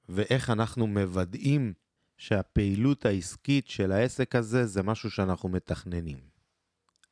ואיך 0.10 0.50
אנחנו 0.50 0.88
מוודאים 0.88 1.74
שהפעילות 2.20 3.06
העסקית 3.06 3.68
של 3.68 3.92
העסק 3.92 4.36
הזה 4.36 4.66
זה 4.66 4.84
משהו 4.84 5.12
שאנחנו 5.12 5.50
מתכננים. 5.50 6.18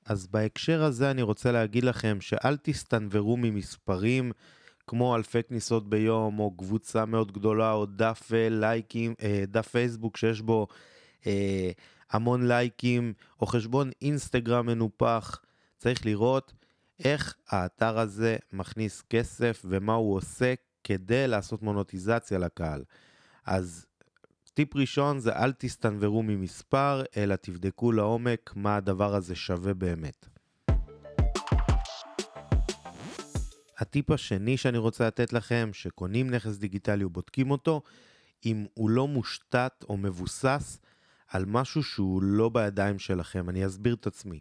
אז 0.05 0.27
בהקשר 0.27 0.83
הזה 0.83 1.11
אני 1.11 1.21
רוצה 1.21 1.51
להגיד 1.51 1.83
לכם 1.83 2.21
שאל 2.21 2.57
תסתנוורו 2.57 3.37
ממספרים 3.37 4.31
כמו 4.87 5.15
אלפי 5.15 5.43
כניסות 5.43 5.89
ביום, 5.89 6.39
או 6.39 6.57
קבוצה 6.57 7.05
מאוד 7.05 7.31
גדולה, 7.31 7.71
או 7.71 7.85
דף 7.85 8.31
אה, 8.33 8.47
לייקים, 8.49 9.13
אה, 9.21 9.43
דף 9.47 9.67
פייסבוק 9.67 10.17
שיש 10.17 10.41
בו 10.41 10.67
אה, 11.27 11.71
המון 12.11 12.47
לייקים, 12.47 13.13
או 13.41 13.45
חשבון 13.45 13.91
אינסטגרם 14.01 14.65
מנופח. 14.65 15.41
צריך 15.77 16.05
לראות 16.05 16.53
איך 17.03 17.35
האתר 17.49 17.99
הזה 17.99 18.37
מכניס 18.53 19.03
כסף 19.09 19.61
ומה 19.65 19.93
הוא 19.93 20.15
עושה 20.15 20.53
כדי 20.83 21.27
לעשות 21.27 21.61
מונוטיזציה 21.61 22.37
לקהל. 22.37 22.83
אז 23.45 23.86
טיפ 24.57 24.75
ראשון 24.75 25.19
זה 25.19 25.31
אל 25.35 25.51
תסתנוורו 25.51 26.23
ממספר, 26.23 27.03
אלא 27.17 27.35
תבדקו 27.35 27.91
לעומק 27.91 28.53
מה 28.55 28.75
הדבר 28.75 29.15
הזה 29.15 29.35
שווה 29.35 29.73
באמת. 29.73 30.27
הטיפ 33.77 34.11
השני 34.11 34.57
שאני 34.57 34.77
רוצה 34.77 35.07
לתת 35.07 35.33
לכם, 35.33 35.69
שקונים 35.73 36.29
נכס 36.29 36.57
דיגיטלי 36.57 37.03
ובודקים 37.03 37.51
אותו, 37.51 37.81
אם 38.45 38.65
הוא 38.73 38.89
לא 38.89 39.07
מושתת 39.07 39.85
או 39.89 39.97
מבוסס 39.97 40.79
על 41.27 41.45
משהו 41.45 41.83
שהוא 41.83 42.23
לא 42.23 42.49
בידיים 42.49 42.99
שלכם. 42.99 43.49
אני 43.49 43.65
אסביר 43.65 43.95
את 43.95 44.07
עצמי. 44.07 44.39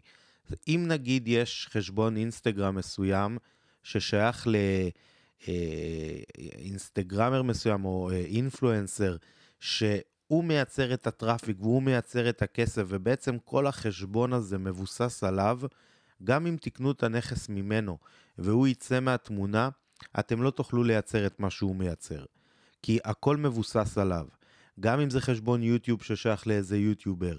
אם 0.67 0.85
נגיד 0.87 1.27
יש 1.27 1.67
חשבון 1.71 2.17
אינסטגרם 2.17 2.75
מסוים 2.75 3.37
ששייך 3.83 4.47
לאינסטגרמר 6.37 7.41
מסוים 7.41 7.85
או 7.85 8.11
אינפלואנסר, 8.11 9.15
שהוא 9.59 10.43
מייצר 10.43 10.93
את 10.93 11.07
הטראפיק 11.07 11.57
והוא 11.59 11.83
מייצר 11.83 12.29
את 12.29 12.41
הכסף, 12.41 12.83
ובעצם 12.87 13.37
כל 13.45 13.67
החשבון 13.67 14.33
הזה 14.33 14.57
מבוסס 14.57 15.23
עליו, 15.23 15.59
גם 16.23 16.47
אם 16.47 16.57
תקנו 16.61 16.91
את 16.91 17.03
הנכס 17.03 17.49
ממנו 17.49 17.97
והוא 18.37 18.67
יצא 18.67 18.99
מהתמונה, 18.99 19.69
אתם 20.19 20.41
לא 20.41 20.49
תוכלו 20.49 20.83
לייצר 20.83 21.25
את 21.25 21.39
מה 21.39 21.49
שהוא 21.49 21.75
מייצר. 21.75 22.25
כי 22.83 22.99
הכל 23.03 23.37
מבוסס 23.37 23.97
עליו. 23.97 24.25
גם 24.79 24.99
אם 24.99 25.09
זה 25.09 25.21
חשבון 25.21 25.63
יוטיוב 25.63 26.03
ששייך 26.03 26.47
לאיזה 26.47 26.77
יוטיובר. 26.77 27.37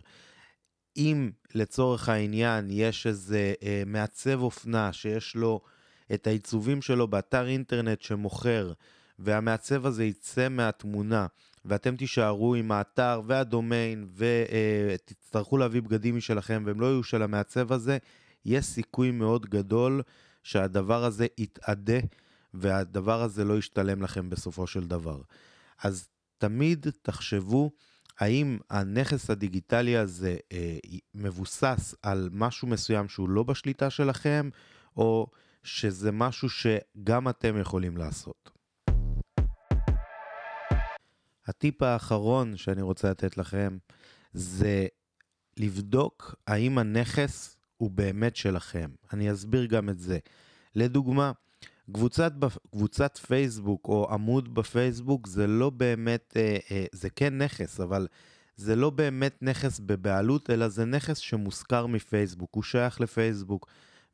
אם 0.97 1.31
לצורך 1.55 2.09
העניין 2.09 2.69
יש 2.71 3.07
איזה 3.07 3.55
אה, 3.63 3.83
מעצב 3.87 4.41
אופנה 4.41 4.93
שיש 4.93 5.37
לו 5.37 5.61
את 6.15 6.27
העיצובים 6.27 6.83
שלו 6.83 7.09
באתר 7.09 7.47
אינטרנט 7.47 8.03
שמוכר, 8.03 8.73
והמעצב 9.19 9.87
הזה 9.87 10.05
יצא 10.05 10.49
מהתמונה, 10.49 11.27
ואתם 11.69 11.97
תישארו 11.97 12.55
עם 12.55 12.73
האתר 12.73 13.23
והדומיין 13.27 14.09
ותצטרכו 14.17 15.57
אה, 15.57 15.61
להביא 15.61 15.83
בגדים 15.83 16.17
משלכם 16.17 16.63
והם 16.67 16.81
לא 16.81 16.87
יהיו 16.87 17.03
של 17.03 17.23
המעצב 17.23 17.73
הזה, 17.73 17.99
יש 18.45 18.65
סיכוי 18.65 19.11
מאוד 19.11 19.47
גדול 19.47 20.03
שהדבר 20.43 21.05
הזה 21.05 21.27
יתאדה 21.39 21.99
והדבר 22.55 23.23
הזה 23.23 23.45
לא 23.45 23.59
ישתלם 23.59 24.03
לכם 24.03 24.31
בסופו 24.31 24.67
של 24.67 24.87
דבר. 24.87 25.21
אז 25.83 26.09
תמיד 26.39 26.87
תחשבו 27.03 27.71
האם 28.19 28.59
הנכס 28.71 29.31
הדיגיטלי 29.31 29.97
הזה 29.97 30.37
אה, 30.53 30.77
מבוסס 31.15 31.95
על 32.03 32.29
משהו 32.33 32.69
מסוים 32.69 33.09
שהוא 33.09 33.29
לא 33.29 33.43
בשליטה 33.43 33.91
שלכם, 33.91 34.51
או 34.97 35.27
שזה 35.63 36.13
משהו 36.13 36.49
שגם 36.49 37.29
אתם 37.29 37.61
יכולים 37.61 37.97
לעשות. 37.97 38.58
הטיפ 41.49 41.83
האחרון 41.83 42.57
שאני 42.57 42.83
רוצה 42.83 43.11
לתת 43.11 43.37
לכם 43.37 43.79
זה 44.33 44.87
לבדוק 45.57 46.35
האם 46.47 46.79
הנכס 46.79 47.57
הוא 47.77 47.91
באמת 47.91 48.37
שלכם. 48.37 48.91
אני 49.13 49.33
אסביר 49.33 49.67
גם 49.67 49.89
את 49.89 49.99
זה. 49.99 50.19
לדוגמה, 50.75 51.33
קבוצת, 51.93 52.33
קבוצת 52.71 53.17
פייסבוק 53.17 53.89
או 53.89 54.13
עמוד 54.13 54.55
בפייסבוק 54.55 55.27
זה 55.27 55.47
לא 55.47 55.71
באמת, 55.71 56.33
אה, 56.37 56.57
אה, 56.71 56.85
זה 56.93 57.11
כן 57.11 57.39
נכס, 57.39 57.81
אבל 57.81 58.07
זה 58.57 58.77
לא 58.77 58.91
באמת 58.91 59.39
נכס 59.43 59.81
בבעלות, 59.81 60.51
אלא 60.51 60.69
זה 60.69 60.85
נכס 60.85 61.19
שמושכר 61.19 61.87
מפייסבוק, 61.87 62.51
הוא 62.55 62.63
שייך 62.63 63.01
לפייסבוק. 63.01 63.67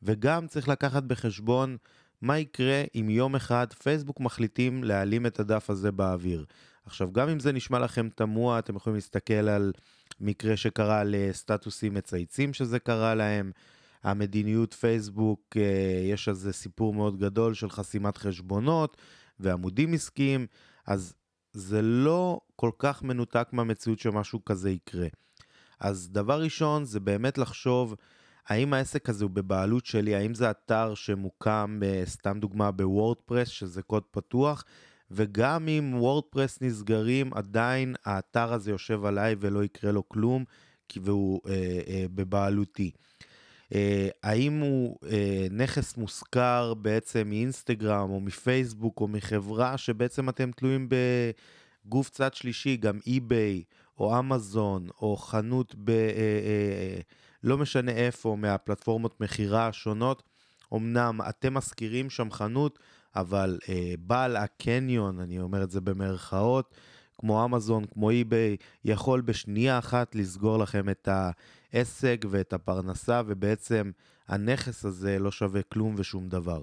וגם 0.03 0.47
צריך 0.47 0.68
לקחת 0.68 1.03
בחשבון 1.03 1.77
מה 2.23 2.38
יקרה 2.38 2.83
אם 2.94 3.11
יום 3.11 3.35
אחד 3.35 3.73
פייסבוק 3.73 4.20
מחליטים 4.20 4.85
להעלים 4.85 5.27
את 5.27 5.40
הדף 5.40 5.70
הזה 5.70 5.92
באוויר. 5.92 6.44
עכשיו, 6.87 7.12
גם 7.12 7.29
אם 7.29 7.40
זה 7.40 7.53
נשמע 7.53 7.79
לכם 7.79 8.09
תמוה, 8.14 8.59
אתם 8.59 8.77
יכולים 8.77 8.94
להסתכל 8.94 9.35
על 9.49 9.73
מקרה 10.20 10.57
שקרה 10.57 11.03
לסטטוסים 11.05 11.94
מצייצים 11.94 12.53
שזה 12.53 12.79
קרה 12.79 13.14
להם. 13.14 13.53
המדיניות 14.05 14.75
פייסבוק, 14.75 15.57
אה, 15.57 16.01
יש 16.05 16.29
על 16.29 16.35
זה 16.35 16.53
סיפור 16.53 16.94
מאוד 16.94 17.18
גדול 17.18 17.55
של 17.55 17.70
חסימת 17.70 18.16
חשבונות 18.16 18.97
ועמודים 19.40 19.94
עסקיים, 19.94 20.47
אז 20.87 21.14
זה 21.53 21.83
לא 21.83 22.40
כל 22.57 22.70
כך 22.79 23.03
מנותק 23.03 23.49
מהמציאות 23.53 23.99
שמשהו 23.99 24.44
כזה 24.44 24.70
יקרה. 24.70 25.07
אז 25.81 26.11
דבר 26.11 26.42
ראשון 26.42 26.85
זה 26.85 27.01
באמת 27.01 27.38
לחשוב 27.38 27.94
האם 28.47 28.75
העסק 28.75 29.09
הזה 29.09 29.25
הוא 29.25 29.31
בבעלות 29.31 29.87
שלי, 29.87 30.14
האם 30.14 30.35
זה 30.35 30.51
אתר 30.51 30.94
שמוקם, 30.94 31.81
אה, 31.85 32.03
סתם 32.05 32.40
דוגמה, 32.40 32.70
בוורדפרס, 32.70 33.49
שזה 33.49 33.83
קוד 33.83 34.03
פתוח, 34.11 34.64
וגם 35.11 35.69
אם 35.69 35.95
וורדפרס 35.95 36.59
נסגרים, 36.61 37.35
עדיין 37.35 37.95
האתר 38.05 38.53
הזה 38.53 38.71
יושב 38.71 39.05
עליי 39.05 39.37
ולא 39.38 39.64
יקרה 39.64 39.93
לו 39.93 40.09
כלום, 40.09 40.45
כי 40.88 41.01
והוא 41.01 41.40
אה, 41.47 41.81
אה, 41.88 42.05
בבעלותי. 42.14 42.90
אה, 43.75 44.09
האם 44.23 44.61
הוא 44.61 44.99
אה, 45.11 45.47
נכס 45.51 45.97
מושכר 45.97 46.75
בעצם 46.75 47.29
מאינסטגרם 47.29 48.11
או 48.11 48.21
מפייסבוק 48.21 49.01
או 49.01 49.09
מחברה 49.09 49.79
שבעצם 49.79 50.29
אתם 50.29 50.51
תלויים 50.51 50.88
בגוף 51.87 52.11
צד 52.11 52.35
שלישי, 52.35 52.77
גם 52.77 52.99
אי-ביי 53.07 53.62
או 53.99 54.19
אמזון 54.19 54.88
או 55.01 55.17
חנות 55.17 55.75
ב... 55.79 55.90
אה, 55.90 57.01
לא 57.45 57.59
משנה 57.59 57.93
איפה, 57.93 58.37
מהפלטפורמות 58.38 59.21
מכירה 59.21 59.69
השונות. 59.69 60.23
אמנם 60.75 61.21
אתם 61.29 61.55
משכירים 61.55 62.11
שם 62.11 62.31
חנות, 62.31 62.79
אבל 63.16 63.59
אה, 63.68 63.94
בעל 63.98 64.37
הקניון, 64.37 65.20
אני 65.20 65.40
אומר 65.40 65.62
את 65.62 65.70
זה 65.70 65.81
במרכאות, 65.81 66.74
כמו 67.18 67.44
אמזון, 67.44 67.85
כמו 67.92 68.11
אי-ביי, 68.11 68.57
יכול 68.85 69.20
בשנייה 69.20 69.79
אחת 69.79 70.14
לסגור 70.14 70.59
לכם 70.59 70.88
את 70.88 71.09
העסק 71.72 72.24
ואת 72.31 72.53
הפרנסה, 72.53 73.22
ובעצם 73.27 73.90
הנכס 74.29 74.85
הזה 74.85 75.18
לא 75.18 75.31
שווה 75.31 75.62
כלום 75.62 75.94
ושום 75.98 76.29
דבר. 76.29 76.62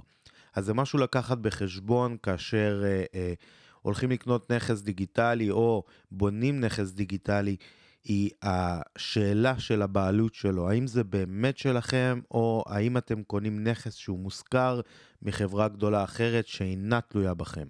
אז 0.56 0.66
זה 0.66 0.74
משהו 0.74 1.00
לקחת 1.00 1.38
בחשבון 1.38 2.18
כאשר 2.24 2.84
אה, 2.86 3.04
אה, 3.16 3.34
הולכים 3.82 4.12
לקנות 4.12 4.52
נכס 4.52 4.82
דיגיטלי 4.82 5.50
או 5.50 5.84
בונים 6.12 6.60
נכס 6.60 6.92
דיגיטלי, 6.92 7.56
היא 8.04 8.30
השאלה 8.42 9.60
של 9.60 9.82
הבעלות 9.82 10.36
שלו, 10.36 10.70
האם 10.70 10.88
זה 10.88 11.04
באמת 11.04 11.58
שלכם, 11.58 12.20
או 12.32 12.64
האם 12.68 12.98
אתם 12.98 13.24
קונים 13.24 13.64
נכס 13.64 13.96
שהוא 13.96 14.20
מושכר 14.20 14.82
מחברה 15.22 15.68
גדולה 15.68 16.04
אחרת 16.04 16.48
שאינה 16.48 17.02
תלויה 17.02 17.34
בכם. 17.34 17.68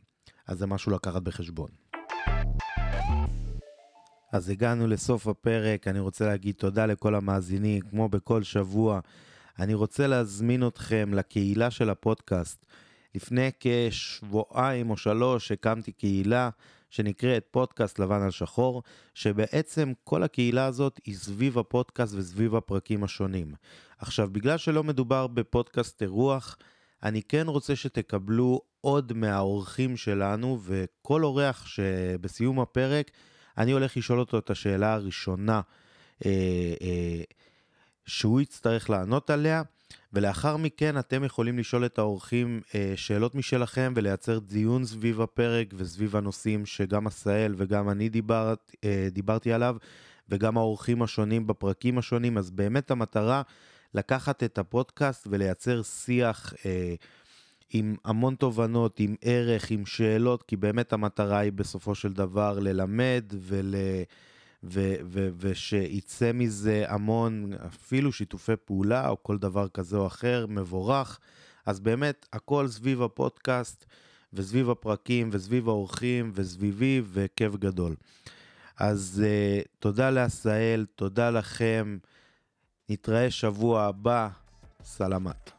אז 0.48 0.58
זה 0.58 0.68
משהו 0.68 0.92
לקחת 0.92 1.22
בחשבון. 1.22 1.70
אז 4.32 4.50
הגענו 4.50 4.88
לסוף 4.88 5.28
הפרק, 5.28 5.88
אני 5.88 6.00
רוצה 6.00 6.26
להגיד 6.26 6.56
תודה 6.56 6.86
לכל 6.86 7.16
המאזינים, 7.16 7.82
כמו 7.82 8.10
בכל 8.10 8.44
שבוע. 8.44 9.00
אני 9.60 9.74
רוצה 9.74 10.08
להזמין 10.08 10.68
אתכם 10.68 11.14
לקהילה 11.14 11.72
של 11.72 11.90
הפודקאסט. 11.90 12.66
לפני 13.16 13.50
כשבועיים 13.60 14.90
או 14.90 14.98
שלוש 14.98 15.52
הקמתי 15.52 15.92
קהילה 15.92 16.50
שנקראת 16.92 17.46
פודקאסט 17.52 18.00
לבן 18.00 18.22
על 18.22 18.32
שחור, 18.32 18.84
שבעצם 19.14 19.92
כל 20.04 20.24
הקהילה 20.24 20.66
הזאת 20.66 21.00
היא 21.06 21.16
סביב 21.16 21.58
הפודקאסט 21.58 22.14
וסביב 22.16 22.56
הפרקים 22.56 23.04
השונים. 23.04 23.54
עכשיו, 23.98 24.30
בגלל 24.32 24.58
שלא 24.58 24.84
מדובר 24.84 25.28
בפודקאסט 25.28 26.02
אירוח, 26.02 26.58
אני 27.04 27.22
כן 27.24 27.48
רוצה 27.48 27.76
שתקבלו 27.76 28.62
עוד 28.82 29.14
מהאורחים 29.14 29.98
שלנו, 29.98 30.60
וכל 30.64 31.24
אורח 31.24 31.66
שבסיום 31.66 32.60
הפרק, 32.60 33.12
אני 33.58 33.72
הולך 33.72 33.98
לשאול 33.98 34.20
אותו 34.20 34.38
את 34.38 34.50
השאלה 34.50 34.94
הראשונה 34.94 35.62
אה, 36.26 36.74
אה, 36.82 37.22
שהוא 38.06 38.42
יצטרך 38.42 38.90
לענות 38.90 39.30
עליה. 39.30 39.62
ולאחר 40.14 40.58
מכן 40.58 40.98
אתם 40.98 41.24
יכולים 41.24 41.60
לשאול 41.60 41.86
את 41.86 42.00
האורחים 42.00 42.62
אה, 42.76 42.94
שאלות 42.96 43.36
משלכם 43.36 43.94
ולייצר 43.96 44.40
דיון 44.40 44.86
סביב 44.86 45.22
הפרק 45.22 45.68
וסביב 45.78 46.16
הנושאים 46.16 46.66
שגם 46.66 47.08
עשהאל 47.08 47.54
וגם 47.58 47.90
אני 47.90 48.10
דיברת, 48.10 48.76
אה, 48.84 49.08
דיברתי 49.12 49.54
עליו, 49.54 49.76
וגם 50.30 50.58
האורחים 50.58 51.02
השונים 51.02 51.48
בפרקים 51.48 51.98
השונים. 51.98 52.38
אז 52.38 52.52
באמת 52.52 52.92
המטרה 52.92 53.42
לקחת 53.94 54.44
את 54.44 54.58
הפודקאסט 54.58 55.28
ולייצר 55.32 55.82
שיח 55.82 56.54
אה, 56.66 56.96
עם 57.70 57.96
המון 58.06 58.36
תובנות, 58.36 59.00
עם 59.00 59.16
ערך, 59.22 59.72
עם 59.72 59.86
שאלות, 59.86 60.44
כי 60.44 60.56
באמת 60.56 60.94
המטרה 60.94 61.40
היא 61.40 61.52
בסופו 61.52 61.96
של 61.96 62.14
דבר 62.14 62.60
ללמד 62.60 63.24
ול... 63.40 63.76
ו- 64.64 64.96
ו- 65.06 65.30
ושיצא 65.38 66.32
מזה 66.34 66.86
המון, 66.88 67.54
אפילו 67.54 68.12
שיתופי 68.12 68.56
פעולה 68.66 69.10
או 69.10 69.24
כל 69.24 69.38
דבר 69.38 69.68
כזה 69.68 69.98
או 69.98 70.08
אחר, 70.08 70.46
מבורך. 70.50 71.20
אז 71.66 71.80
באמת, 71.80 72.26
הכל 72.34 72.68
סביב 72.68 73.02
הפודקאסט 73.02 73.86
וסביב 74.34 74.70
הפרקים 74.70 75.30
וסביב 75.32 75.70
האורחים 75.70 76.32
וסביבי 76.36 77.02
וכיף 77.14 77.56
גדול. 77.56 77.96
אז 78.80 79.24
uh, 79.24 79.68
תודה 79.80 80.10
לעשהאל, 80.10 80.86
תודה 80.96 81.30
לכם, 81.30 81.98
נתראה 82.90 83.32
שבוע 83.32 83.84
הבא, 83.84 84.30
סלמת. 84.84 85.52